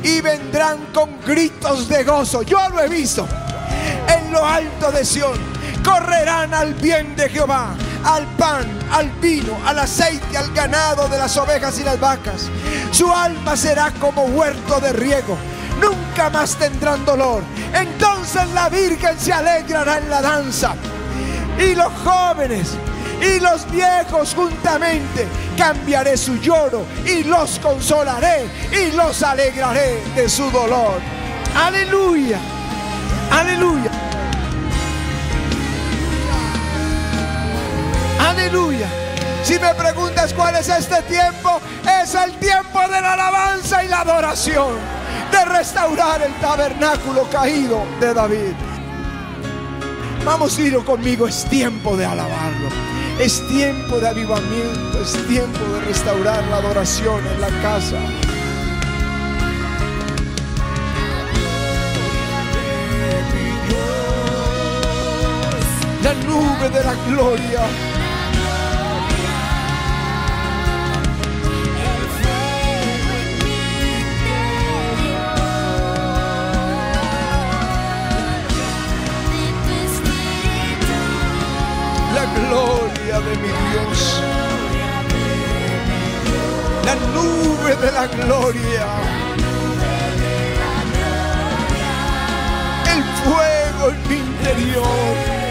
Y 0.02 0.20
vendrán 0.20 0.86
con 0.92 1.20
gritos 1.20 1.88
de 1.88 2.04
gozo. 2.04 2.42
Yo 2.42 2.68
lo 2.68 2.80
he 2.80 2.88
visto 2.88 3.26
en 4.08 4.32
lo 4.32 4.44
alto 4.44 4.90
de 4.90 5.04
Sión. 5.04 5.38
Correrán 5.84 6.54
al 6.54 6.74
bien 6.74 7.16
de 7.16 7.28
Jehová 7.28 7.74
al 8.04 8.26
pan, 8.36 8.66
al 8.90 9.10
vino, 9.20 9.56
al 9.64 9.78
aceite, 9.78 10.36
al 10.36 10.52
ganado 10.52 11.08
de 11.08 11.18
las 11.18 11.36
ovejas 11.36 11.78
y 11.78 11.84
las 11.84 11.98
vacas. 12.00 12.50
Su 12.90 13.12
alma 13.12 13.56
será 13.56 13.92
como 14.00 14.24
huerto 14.24 14.80
de 14.80 14.92
riego. 14.92 15.36
Nunca 15.80 16.30
más 16.30 16.56
tendrán 16.56 17.04
dolor. 17.04 17.42
Entonces 17.72 18.48
la 18.54 18.68
Virgen 18.68 19.18
se 19.18 19.32
alegrará 19.32 19.98
en 19.98 20.10
la 20.10 20.20
danza. 20.20 20.74
Y 21.58 21.74
los 21.74 21.92
jóvenes 22.04 22.76
y 23.22 23.40
los 23.40 23.70
viejos 23.70 24.34
juntamente. 24.34 25.26
Cambiaré 25.56 26.16
su 26.16 26.36
lloro 26.36 26.84
y 27.06 27.22
los 27.24 27.58
consolaré 27.60 28.46
y 28.72 28.94
los 28.96 29.22
alegraré 29.22 30.02
de 30.14 30.28
su 30.28 30.50
dolor. 30.50 31.00
Aleluya. 31.54 32.38
Aleluya. 33.30 33.90
Aleluya. 38.18 38.88
Si 39.44 39.58
me 39.58 39.74
preguntas 39.74 40.32
cuál 40.34 40.56
es 40.56 40.68
este 40.68 41.02
tiempo, 41.02 41.60
es 42.02 42.14
el 42.14 42.32
tiempo 42.38 42.80
de 42.80 43.00
la 43.00 43.14
alabanza 43.14 43.84
y 43.84 43.88
la 43.88 44.00
adoración, 44.00 44.74
de 45.30 45.44
restaurar 45.44 46.22
el 46.22 46.32
tabernáculo 46.34 47.28
caído 47.30 47.84
de 48.00 48.14
David. 48.14 48.54
Vamos, 50.24 50.56
ir 50.60 50.76
conmigo, 50.84 51.26
es 51.26 51.44
tiempo 51.46 51.96
de 51.96 52.06
alabarlo. 52.06 52.91
Es 53.18 53.46
tiempo 53.46 53.98
de 53.98 54.08
avivamiento, 54.08 55.00
es 55.00 55.12
tiempo 55.28 55.60
de 55.74 55.80
restaurar 55.86 56.44
la 56.48 56.56
adoración 56.56 57.24
en 57.26 57.40
la 57.40 57.48
casa. 57.62 57.98
La 66.02 66.14
nube 66.14 66.68
de 66.68 66.84
la 66.84 66.94
gloria. 67.08 67.91
De 83.20 83.36
mi 83.36 83.48
Dios. 83.48 84.22
La 86.84 86.94
nube 86.94 87.76
de 87.76 87.92
la 87.92 88.06
gloria. 88.06 88.86
El 92.86 93.02
fuego 93.22 93.90
en 93.90 94.08
mi 94.08 94.16
interior. 94.16 95.41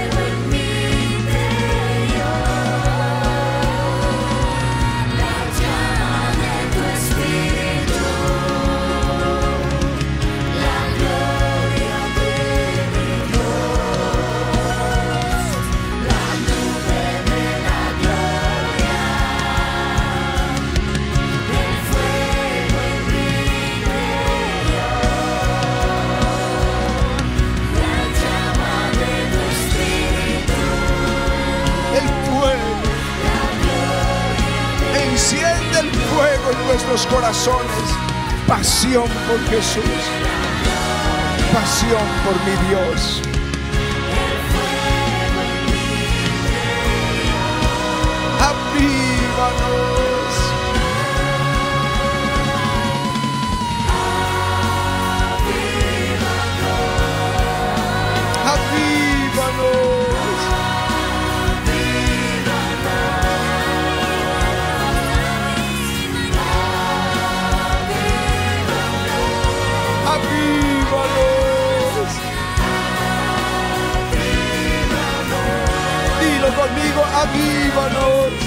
Por 39.31 39.39
Jesús. 39.49 39.83
Pasión 41.53 42.07
por 42.25 42.35
mi 42.45 42.55
Dios. 42.67 43.21
Avívanos. 48.39 49.90
Conmigo, 77.31 78.40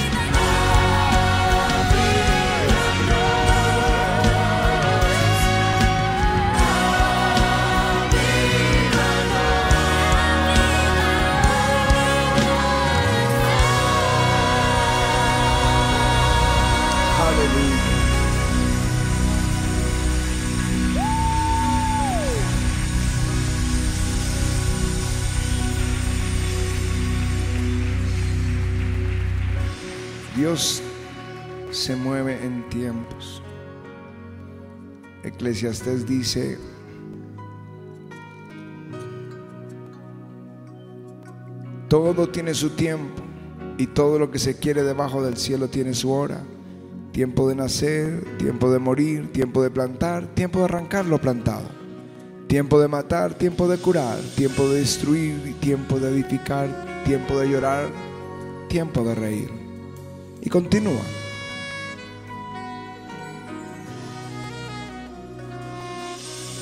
tiempos. 32.74 33.40
Eclesiastés 35.22 36.06
dice, 36.06 36.58
todo 41.88 42.28
tiene 42.28 42.52
su 42.52 42.70
tiempo 42.70 43.22
y 43.78 43.87
todo 43.87 44.18
lo 44.18 44.30
que 44.30 44.38
se 44.38 44.58
quiere 44.58 44.82
debajo 44.82 45.22
del 45.22 45.37
cielo 45.37 45.68
tiene 45.68 45.94
su 45.94 46.12
hora. 46.12 46.42
Tiempo 47.12 47.48
de 47.48 47.54
nacer, 47.54 48.24
tiempo 48.38 48.70
de 48.72 48.80
morir, 48.80 49.32
tiempo 49.32 49.62
de 49.62 49.70
plantar, 49.70 50.26
tiempo 50.34 50.58
de 50.58 50.64
arrancar 50.64 51.06
lo 51.06 51.20
plantado. 51.20 51.68
Tiempo 52.48 52.80
de 52.80 52.88
matar, 52.88 53.34
tiempo 53.34 53.68
de 53.68 53.78
curar, 53.78 54.18
tiempo 54.37 54.68
de 54.68 54.80
destruir, 54.80 55.54
tiempo 55.60 55.98
de 55.98 56.10
edificar, 56.10 56.68
tiempo 57.04 57.38
de 57.38 57.48
llorar, 57.48 57.87
tiempo 58.68 59.04
de 59.04 59.14
reír. 59.14 59.50
Y 60.42 60.50
continúa. 60.50 61.23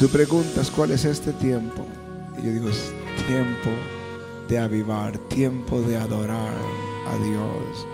Tú 0.02 0.08
preguntas 0.08 0.68
cuál 0.68 0.90
es 0.90 1.04
este 1.04 1.32
tiempo. 1.32 1.86
Y 2.36 2.44
yo 2.44 2.52
digo, 2.52 2.68
es 2.70 2.92
tiempo 3.28 3.70
de 4.48 4.58
avivar, 4.58 5.16
tiempo 5.28 5.80
de 5.80 5.96
adorar 5.96 6.56
a 7.06 7.16
Dios. 7.24 7.86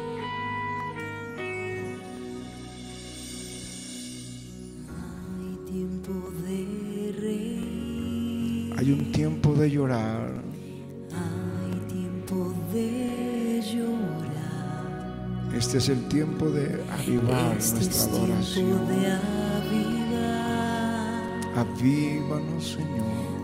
Hay 5.37 5.59
tiempo 5.71 6.13
de 6.47 7.15
reír, 7.21 8.75
Hay 8.79 8.91
un 8.91 9.13
tiempo 9.13 9.53
de 9.53 9.71
llorar. 9.71 10.43
hay 11.13 11.79
tiempo 11.93 12.55
de 12.73 13.63
llorar. 13.71 15.53
Este 15.55 15.77
es 15.77 15.91
el 15.91 16.09
tiempo 16.09 16.49
de 16.49 16.83
avivar 16.91 17.55
Este 17.59 17.75
nuestra 17.75 18.17
adoración. 18.17 19.38
De 21.65 21.83
avivar, 21.83 23.38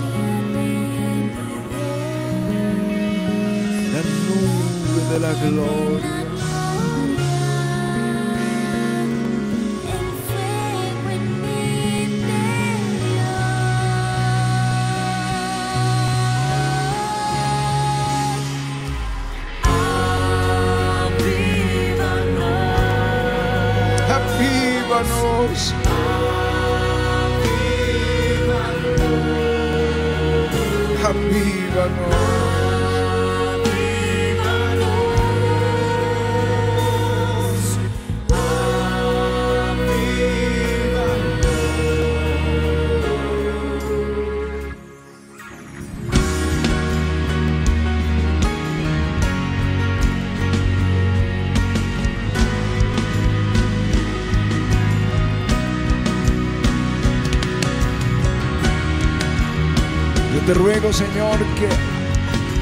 La 3.92 4.02
nube 4.02 5.02
de 5.12 5.18
la 5.20 5.32
gloria. 5.34 6.21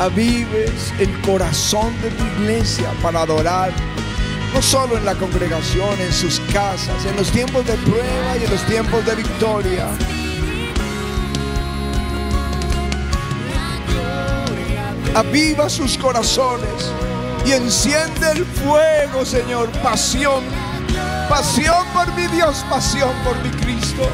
Avives 0.01 0.95
el 0.99 1.21
corazón 1.21 1.95
de 2.01 2.11
tu 2.11 2.25
iglesia 2.25 2.91
para 3.03 3.21
adorar, 3.21 3.71
no 4.55 4.63
solo 4.63 4.97
en 4.97 5.05
la 5.05 5.15
congregación, 5.15 6.01
en 6.01 6.13
sus 6.13 6.41
casas, 6.53 7.05
en 7.05 7.17
los 7.17 7.31
tiempos 7.31 7.67
de 7.67 7.75
prueba 7.75 8.37
y 8.41 8.45
en 8.45 8.51
los 8.51 8.63
tiempos 8.63 9.05
de 9.05 9.15
victoria. 9.15 9.89
Aviva 15.15 15.69
sus 15.69 15.99
corazones 15.99 16.91
y 17.45 17.53
enciende 17.53 18.31
el 18.33 18.47
fuego, 18.47 19.27
Señor, 19.27 19.69
pasión, 19.83 20.43
pasión 21.29 21.85
por 21.93 22.11
mi 22.15 22.27
Dios, 22.29 22.65
pasión 22.71 23.13
por 23.23 23.37
mi 23.43 23.51
Cristo. 23.51 24.09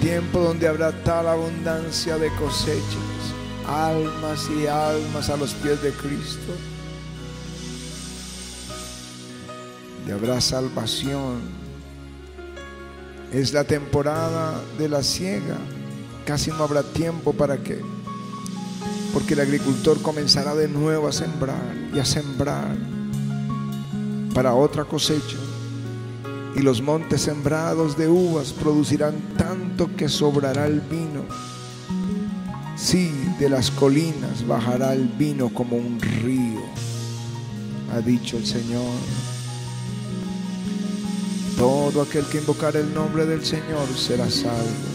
Tiempo 0.00 0.38
donde 0.40 0.66
habrá 0.66 0.92
tal 1.04 1.28
abundancia 1.28 2.16
de 2.16 2.30
cosechas, 2.36 3.34
almas 3.66 4.48
y 4.50 4.66
almas 4.66 5.28
a 5.28 5.36
los 5.36 5.52
pies 5.54 5.82
de 5.82 5.92
Cristo, 5.92 6.52
y 10.06 10.10
habrá 10.10 10.40
salvación. 10.40 11.60
Es 13.32 13.52
la 13.52 13.62
temporada 13.64 14.60
de 14.76 14.88
la 14.88 15.02
siega. 15.04 15.56
Casi 16.24 16.50
no 16.50 16.64
habrá 16.64 16.82
tiempo 16.82 17.32
para 17.32 17.58
que, 17.58 17.80
porque 19.12 19.34
el 19.34 19.40
agricultor 19.40 20.02
comenzará 20.02 20.54
de 20.54 20.68
nuevo 20.68 21.06
a 21.06 21.12
sembrar 21.12 21.76
y 21.94 21.98
a 21.98 22.04
sembrar 22.04 22.76
para 24.34 24.54
otra 24.54 24.84
cosecha 24.84 25.36
y 26.56 26.60
los 26.60 26.82
montes 26.82 27.22
sembrados 27.22 27.96
de 27.96 28.08
uvas 28.08 28.52
producirán 28.52 29.14
tanto 29.36 29.94
que 29.96 30.08
sobrará 30.08 30.66
el 30.66 30.80
vino. 30.80 31.24
Sí, 32.76 33.12
de 33.38 33.48
las 33.48 33.70
colinas 33.70 34.46
bajará 34.46 34.94
el 34.94 35.06
vino 35.06 35.50
como 35.50 35.76
un 35.76 36.00
río, 36.00 36.62
ha 37.92 38.00
dicho 38.00 38.36
el 38.36 38.46
Señor. 38.46 38.94
Todo 41.56 42.00
aquel 42.02 42.24
que 42.24 42.38
invocar 42.38 42.74
el 42.76 42.92
nombre 42.94 43.26
del 43.26 43.44
Señor 43.44 43.86
será 43.94 44.30
salvo. 44.30 44.88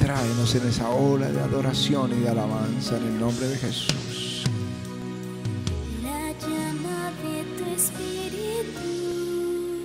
Tráenos 0.00 0.54
en 0.56 0.66
esa 0.66 0.88
ola 0.90 1.30
de 1.30 1.40
adoración 1.40 2.10
y 2.18 2.22
de 2.22 2.28
alabanza 2.28 2.96
en 2.96 3.04
el 3.04 3.20
nombre 3.20 3.46
de 3.46 3.56
Jesús. 3.56 4.09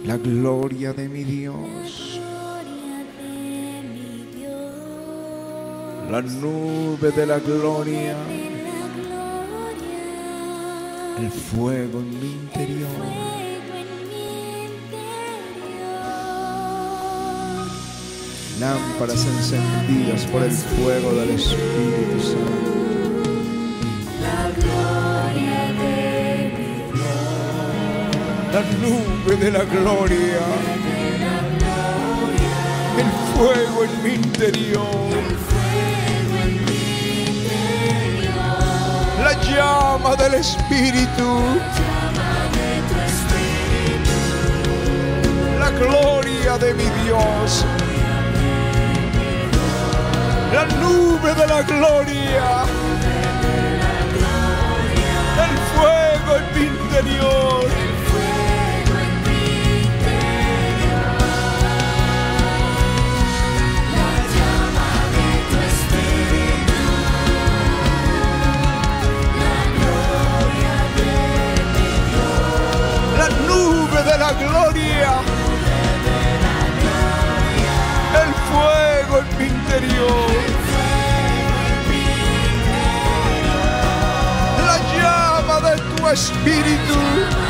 La 0.05 0.17
gloria 0.17 0.93
de 0.93 1.09
mi 1.09 1.23
Dios. 1.23 2.19
La 6.11 6.21
nube 6.21 7.11
de 7.11 7.25
la 7.25 7.39
gloria. 7.39 8.15
El. 11.17 11.31
Fuego 11.31 11.99
en 11.99 12.19
mi 12.19 12.31
interior. 12.33 12.89
Lámparas 18.59 19.25
encendidas 19.25 20.25
por 20.25 20.43
el 20.43 20.51
fuego 20.51 21.13
del 21.13 21.31
Espíritu 21.31 22.19
Santo. 22.21 22.84
La 28.55 28.61
nube 28.61 29.35
de 29.35 29.51
la 29.51 29.65
gloria. 29.65 30.39
El 32.97 33.09
fuego 33.33 33.83
en 33.83 34.01
mi 34.01 34.13
interior. 34.13 35.11
La 39.21 39.33
llama 39.41 40.15
del 40.15 40.35
Espíritu. 40.35 41.41
La 45.59 45.69
gloria 45.71 46.57
de 46.57 46.73
mi 46.75 46.85
Dios. 47.03 47.65
La 50.53 50.65
nube 50.79 51.35
de 51.35 51.45
la 51.45 51.61
gloria. 51.61 52.63
El 55.43 55.57
fuego 55.73 56.37
en 56.37 56.45
mi 56.55 56.65
interior. 56.67 57.84
de 74.05 74.17
la 74.19 74.31
gloria. 74.33 75.13
El 78.21 78.33
fuego 78.49 79.19
en 79.19 79.37
mi 79.37 79.45
interior. 79.45 80.31
La 84.65 84.77
llama 84.95 85.69
de 85.69 85.75
tu 85.81 86.07
espíritu. 86.07 87.44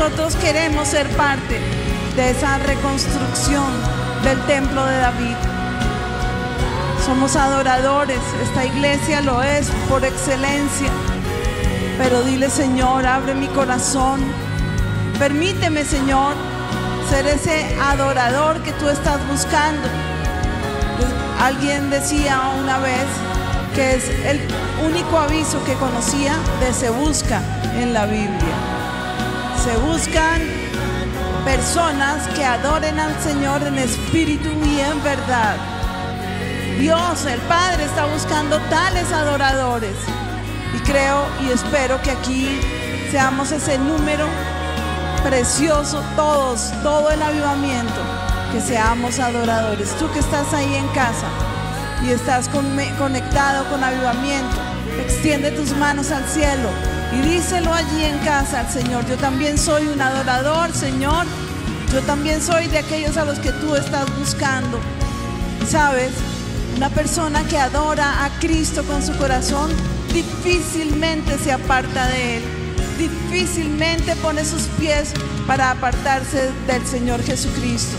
Nosotros 0.00 0.34
queremos 0.36 0.88
ser 0.88 1.06
parte 1.10 1.60
de 2.16 2.30
esa 2.30 2.56
reconstrucción 2.56 3.66
del 4.24 4.40
templo 4.46 4.86
de 4.86 4.96
David. 4.96 5.36
Somos 7.04 7.36
adoradores, 7.36 8.18
esta 8.42 8.64
iglesia 8.64 9.20
lo 9.20 9.42
es 9.42 9.68
por 9.90 10.02
excelencia. 10.02 10.88
Pero 11.98 12.22
dile, 12.22 12.48
Señor, 12.48 13.04
abre 13.04 13.34
mi 13.34 13.46
corazón. 13.48 14.20
Permíteme, 15.18 15.84
Señor, 15.84 16.34
ser 17.10 17.26
ese 17.26 17.76
adorador 17.82 18.62
que 18.62 18.72
tú 18.72 18.88
estás 18.88 19.20
buscando. 19.28 19.86
Alguien 21.42 21.90
decía 21.90 22.40
una 22.58 22.78
vez 22.78 23.04
que 23.74 23.96
es 23.96 24.08
el 24.24 24.40
único 24.82 25.18
aviso 25.18 25.62
que 25.66 25.74
conocía 25.74 26.38
de 26.60 26.72
se 26.72 26.88
busca 26.88 27.42
en 27.74 27.92
la 27.92 28.06
Biblia. 28.06 28.49
Se 29.64 29.76
buscan 29.78 30.40
personas 31.44 32.26
que 32.34 32.44
adoren 32.44 32.98
al 32.98 33.14
Señor 33.22 33.62
en 33.62 33.78
espíritu 33.78 34.48
y 34.64 34.80
en 34.80 35.02
verdad. 35.02 35.56
Dios, 36.78 37.26
el 37.26 37.38
Padre, 37.40 37.84
está 37.84 38.06
buscando 38.06 38.58
tales 38.70 39.12
adoradores. 39.12 39.94
Y 40.74 40.78
creo 40.80 41.26
y 41.46 41.50
espero 41.52 42.00
que 42.02 42.10
aquí 42.10 42.58
seamos 43.10 43.52
ese 43.52 43.76
número 43.78 44.26
precioso, 45.22 46.02
todos, 46.16 46.72
todo 46.82 47.10
el 47.10 47.20
avivamiento, 47.20 48.00
que 48.52 48.60
seamos 48.60 49.18
adoradores. 49.18 49.90
Tú 49.98 50.10
que 50.12 50.20
estás 50.20 50.52
ahí 50.54 50.74
en 50.74 50.88
casa 50.88 51.26
y 52.02 52.10
estás 52.10 52.48
con- 52.48 52.78
conectado 52.98 53.68
con 53.68 53.84
avivamiento, 53.84 54.56
extiende 55.04 55.50
tus 55.50 55.76
manos 55.76 56.10
al 56.10 56.24
cielo 56.26 56.70
y 57.12 57.28
díselo 57.28 57.72
allí 57.72 58.04
en 58.04 58.18
casa 58.18 58.60
al 58.60 58.70
Señor. 58.70 59.06
Yo 59.06 59.16
también 59.16 59.58
soy 59.58 59.88
un 59.88 60.00
adorador, 60.00 60.72
Señor. 60.72 61.26
Yo 61.92 62.00
también 62.02 62.40
soy 62.40 62.68
de 62.68 62.78
aquellos 62.78 63.16
a 63.16 63.24
los 63.24 63.38
que 63.38 63.52
tú 63.52 63.74
estás 63.74 64.06
buscando. 64.18 64.80
¿Sabes? 65.68 66.12
Una 66.76 66.88
persona 66.88 67.42
que 67.44 67.58
adora 67.58 68.24
a 68.24 68.30
Cristo 68.38 68.84
con 68.84 69.02
su 69.02 69.16
corazón 69.16 69.70
difícilmente 70.12 71.36
se 71.38 71.52
aparta 71.52 72.06
de 72.06 72.36
Él. 72.36 72.42
Difícilmente 72.98 74.14
pone 74.16 74.44
sus 74.44 74.62
pies 74.78 75.12
para 75.46 75.72
apartarse 75.72 76.50
del 76.66 76.86
Señor 76.86 77.22
Jesucristo. 77.22 77.96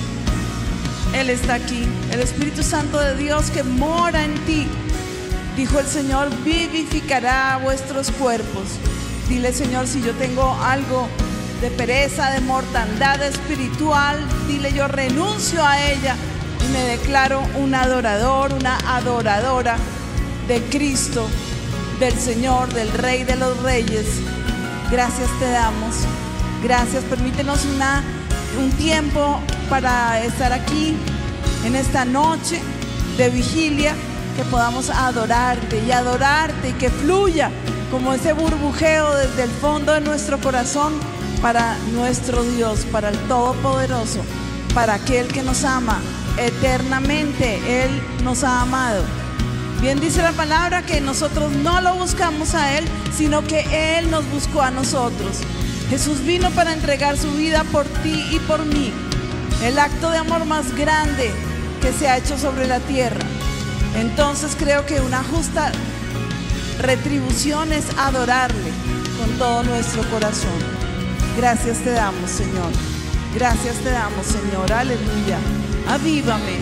Él 1.13 1.29
está 1.29 1.55
aquí. 1.55 1.85
El 2.11 2.21
Espíritu 2.21 2.63
Santo 2.63 2.97
de 2.99 3.15
Dios 3.15 3.51
que 3.51 3.63
mora 3.63 4.23
en 4.23 4.35
ti. 4.45 4.67
Dijo 5.57 5.79
el 5.79 5.85
Señor, 5.85 6.29
vivificará 6.45 7.59
vuestros 7.61 8.09
cuerpos. 8.11 8.63
Dile, 9.27 9.53
Señor, 9.53 9.87
si 9.87 10.01
yo 10.01 10.13
tengo 10.13 10.53
algo 10.63 11.07
de 11.61 11.69
pereza, 11.71 12.31
de 12.31 12.41
mortandad 12.41 13.21
espiritual, 13.21 14.17
dile, 14.47 14.73
yo 14.73 14.87
renuncio 14.87 15.65
a 15.65 15.81
ella 15.81 16.15
y 16.63 16.71
me 16.71 16.79
declaro 16.83 17.41
un 17.55 17.73
adorador, 17.75 18.53
una 18.53 18.77
adoradora 18.97 19.77
de 20.47 20.61
Cristo, 20.63 21.27
del 21.99 22.17
Señor, 22.17 22.73
del 22.73 22.91
Rey 22.91 23.23
de 23.23 23.35
los 23.35 23.61
Reyes. 23.61 24.05
Gracias 24.91 25.29
te 25.39 25.49
damos. 25.49 25.95
Gracias. 26.63 27.03
Permítenos 27.05 27.65
una, 27.65 28.03
un 28.59 28.71
tiempo 28.71 29.39
para 29.69 30.21
estar 30.23 30.51
aquí 30.51 30.95
en 31.63 31.75
esta 31.75 32.05
noche 32.05 32.59
de 33.17 33.29
vigilia, 33.29 33.93
que 34.35 34.43
podamos 34.45 34.89
adorarte 34.89 35.81
y 35.85 35.91
adorarte 35.91 36.69
y 36.69 36.73
que 36.73 36.89
fluya 36.89 37.51
como 37.91 38.13
ese 38.13 38.31
burbujeo 38.31 39.13
desde 39.15 39.43
el 39.43 39.49
fondo 39.49 39.91
de 39.91 39.99
nuestro 39.99 40.39
corazón 40.39 40.93
para 41.41 41.77
nuestro 41.93 42.41
Dios, 42.43 42.85
para 42.89 43.09
el 43.09 43.17
Todopoderoso, 43.27 44.21
para 44.73 44.93
aquel 44.95 45.27
que 45.27 45.43
nos 45.43 45.65
ama 45.65 45.99
eternamente. 46.37 47.83
Él 47.83 47.91
nos 48.23 48.45
ha 48.45 48.61
amado. 48.61 49.03
Bien 49.81 49.99
dice 49.99 50.21
la 50.21 50.31
palabra 50.31 50.83
que 50.85 51.01
nosotros 51.01 51.51
no 51.51 51.81
lo 51.81 51.95
buscamos 51.95 52.55
a 52.55 52.77
Él, 52.77 52.85
sino 53.15 53.43
que 53.43 53.97
Él 53.97 54.09
nos 54.09 54.25
buscó 54.31 54.61
a 54.61 54.71
nosotros. 54.71 55.39
Jesús 55.89 56.23
vino 56.23 56.49
para 56.51 56.71
entregar 56.71 57.17
su 57.17 57.31
vida 57.31 57.65
por 57.71 57.85
ti 57.85 58.25
y 58.31 58.39
por 58.47 58.63
mí. 58.65 58.93
El 59.63 59.77
acto 59.77 60.11
de 60.11 60.17
amor 60.17 60.45
más 60.45 60.75
grande 60.75 61.31
que 61.81 61.91
se 61.91 62.07
ha 62.07 62.17
hecho 62.17 62.37
sobre 62.37 62.67
la 62.67 62.79
tierra. 62.79 63.19
Entonces 63.95 64.55
creo 64.57 64.85
que 64.85 65.01
una 65.01 65.23
justa 65.23 65.71
retribución 66.81 67.71
es 67.73 67.85
adorarle 67.97 68.71
con 69.19 69.37
todo 69.37 69.63
nuestro 69.63 70.03
corazón. 70.09 70.59
Gracias 71.37 71.79
te 71.79 71.91
damos, 71.91 72.29
Señor. 72.29 72.71
Gracias 73.33 73.75
te 73.77 73.91
damos, 73.91 74.25
Señor. 74.25 74.71
Aleluya. 74.71 75.37
Avívame. 75.87 76.57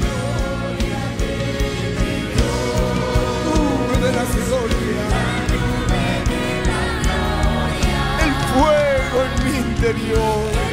El 8.24 8.34
fuego 8.53 9.24
en 9.24 9.51
mi 9.51 9.57
interior. 9.57 10.68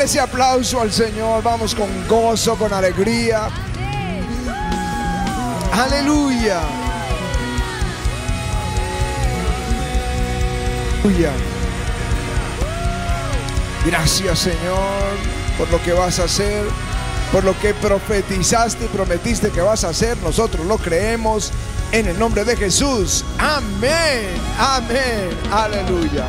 Ese 0.00 0.20
aplauso 0.20 0.80
al 0.80 0.92
Señor. 0.92 1.42
Vamos 1.42 1.74
con 1.74 1.88
gozo, 2.08 2.56
con 2.56 2.72
alegría. 2.72 3.48
Aleluya. 5.72 6.60
Aleluya. 11.04 11.32
Gracias 13.86 14.38
Señor 14.40 15.16
por 15.56 15.70
lo 15.70 15.82
que 15.82 15.92
vas 15.92 16.18
a 16.18 16.24
hacer. 16.24 16.64
por 17.32 17.44
lo 17.44 17.58
que 17.58 17.74
profetizaste 17.74 18.86
y 18.86 18.88
prometiste 18.88 19.50
que 19.50 19.60
vas 19.60 19.84
a 19.84 19.90
hacer. 19.90 20.16
Nosotros 20.18 20.64
lo 20.66 20.78
creemos 20.78 21.52
en 21.92 22.06
el 22.08 22.18
nombre 22.18 22.44
de 22.44 22.56
Jesús. 22.56 23.24
Amén. 23.38 24.28
Amén. 24.58 25.28
Aleluya. 25.52 26.26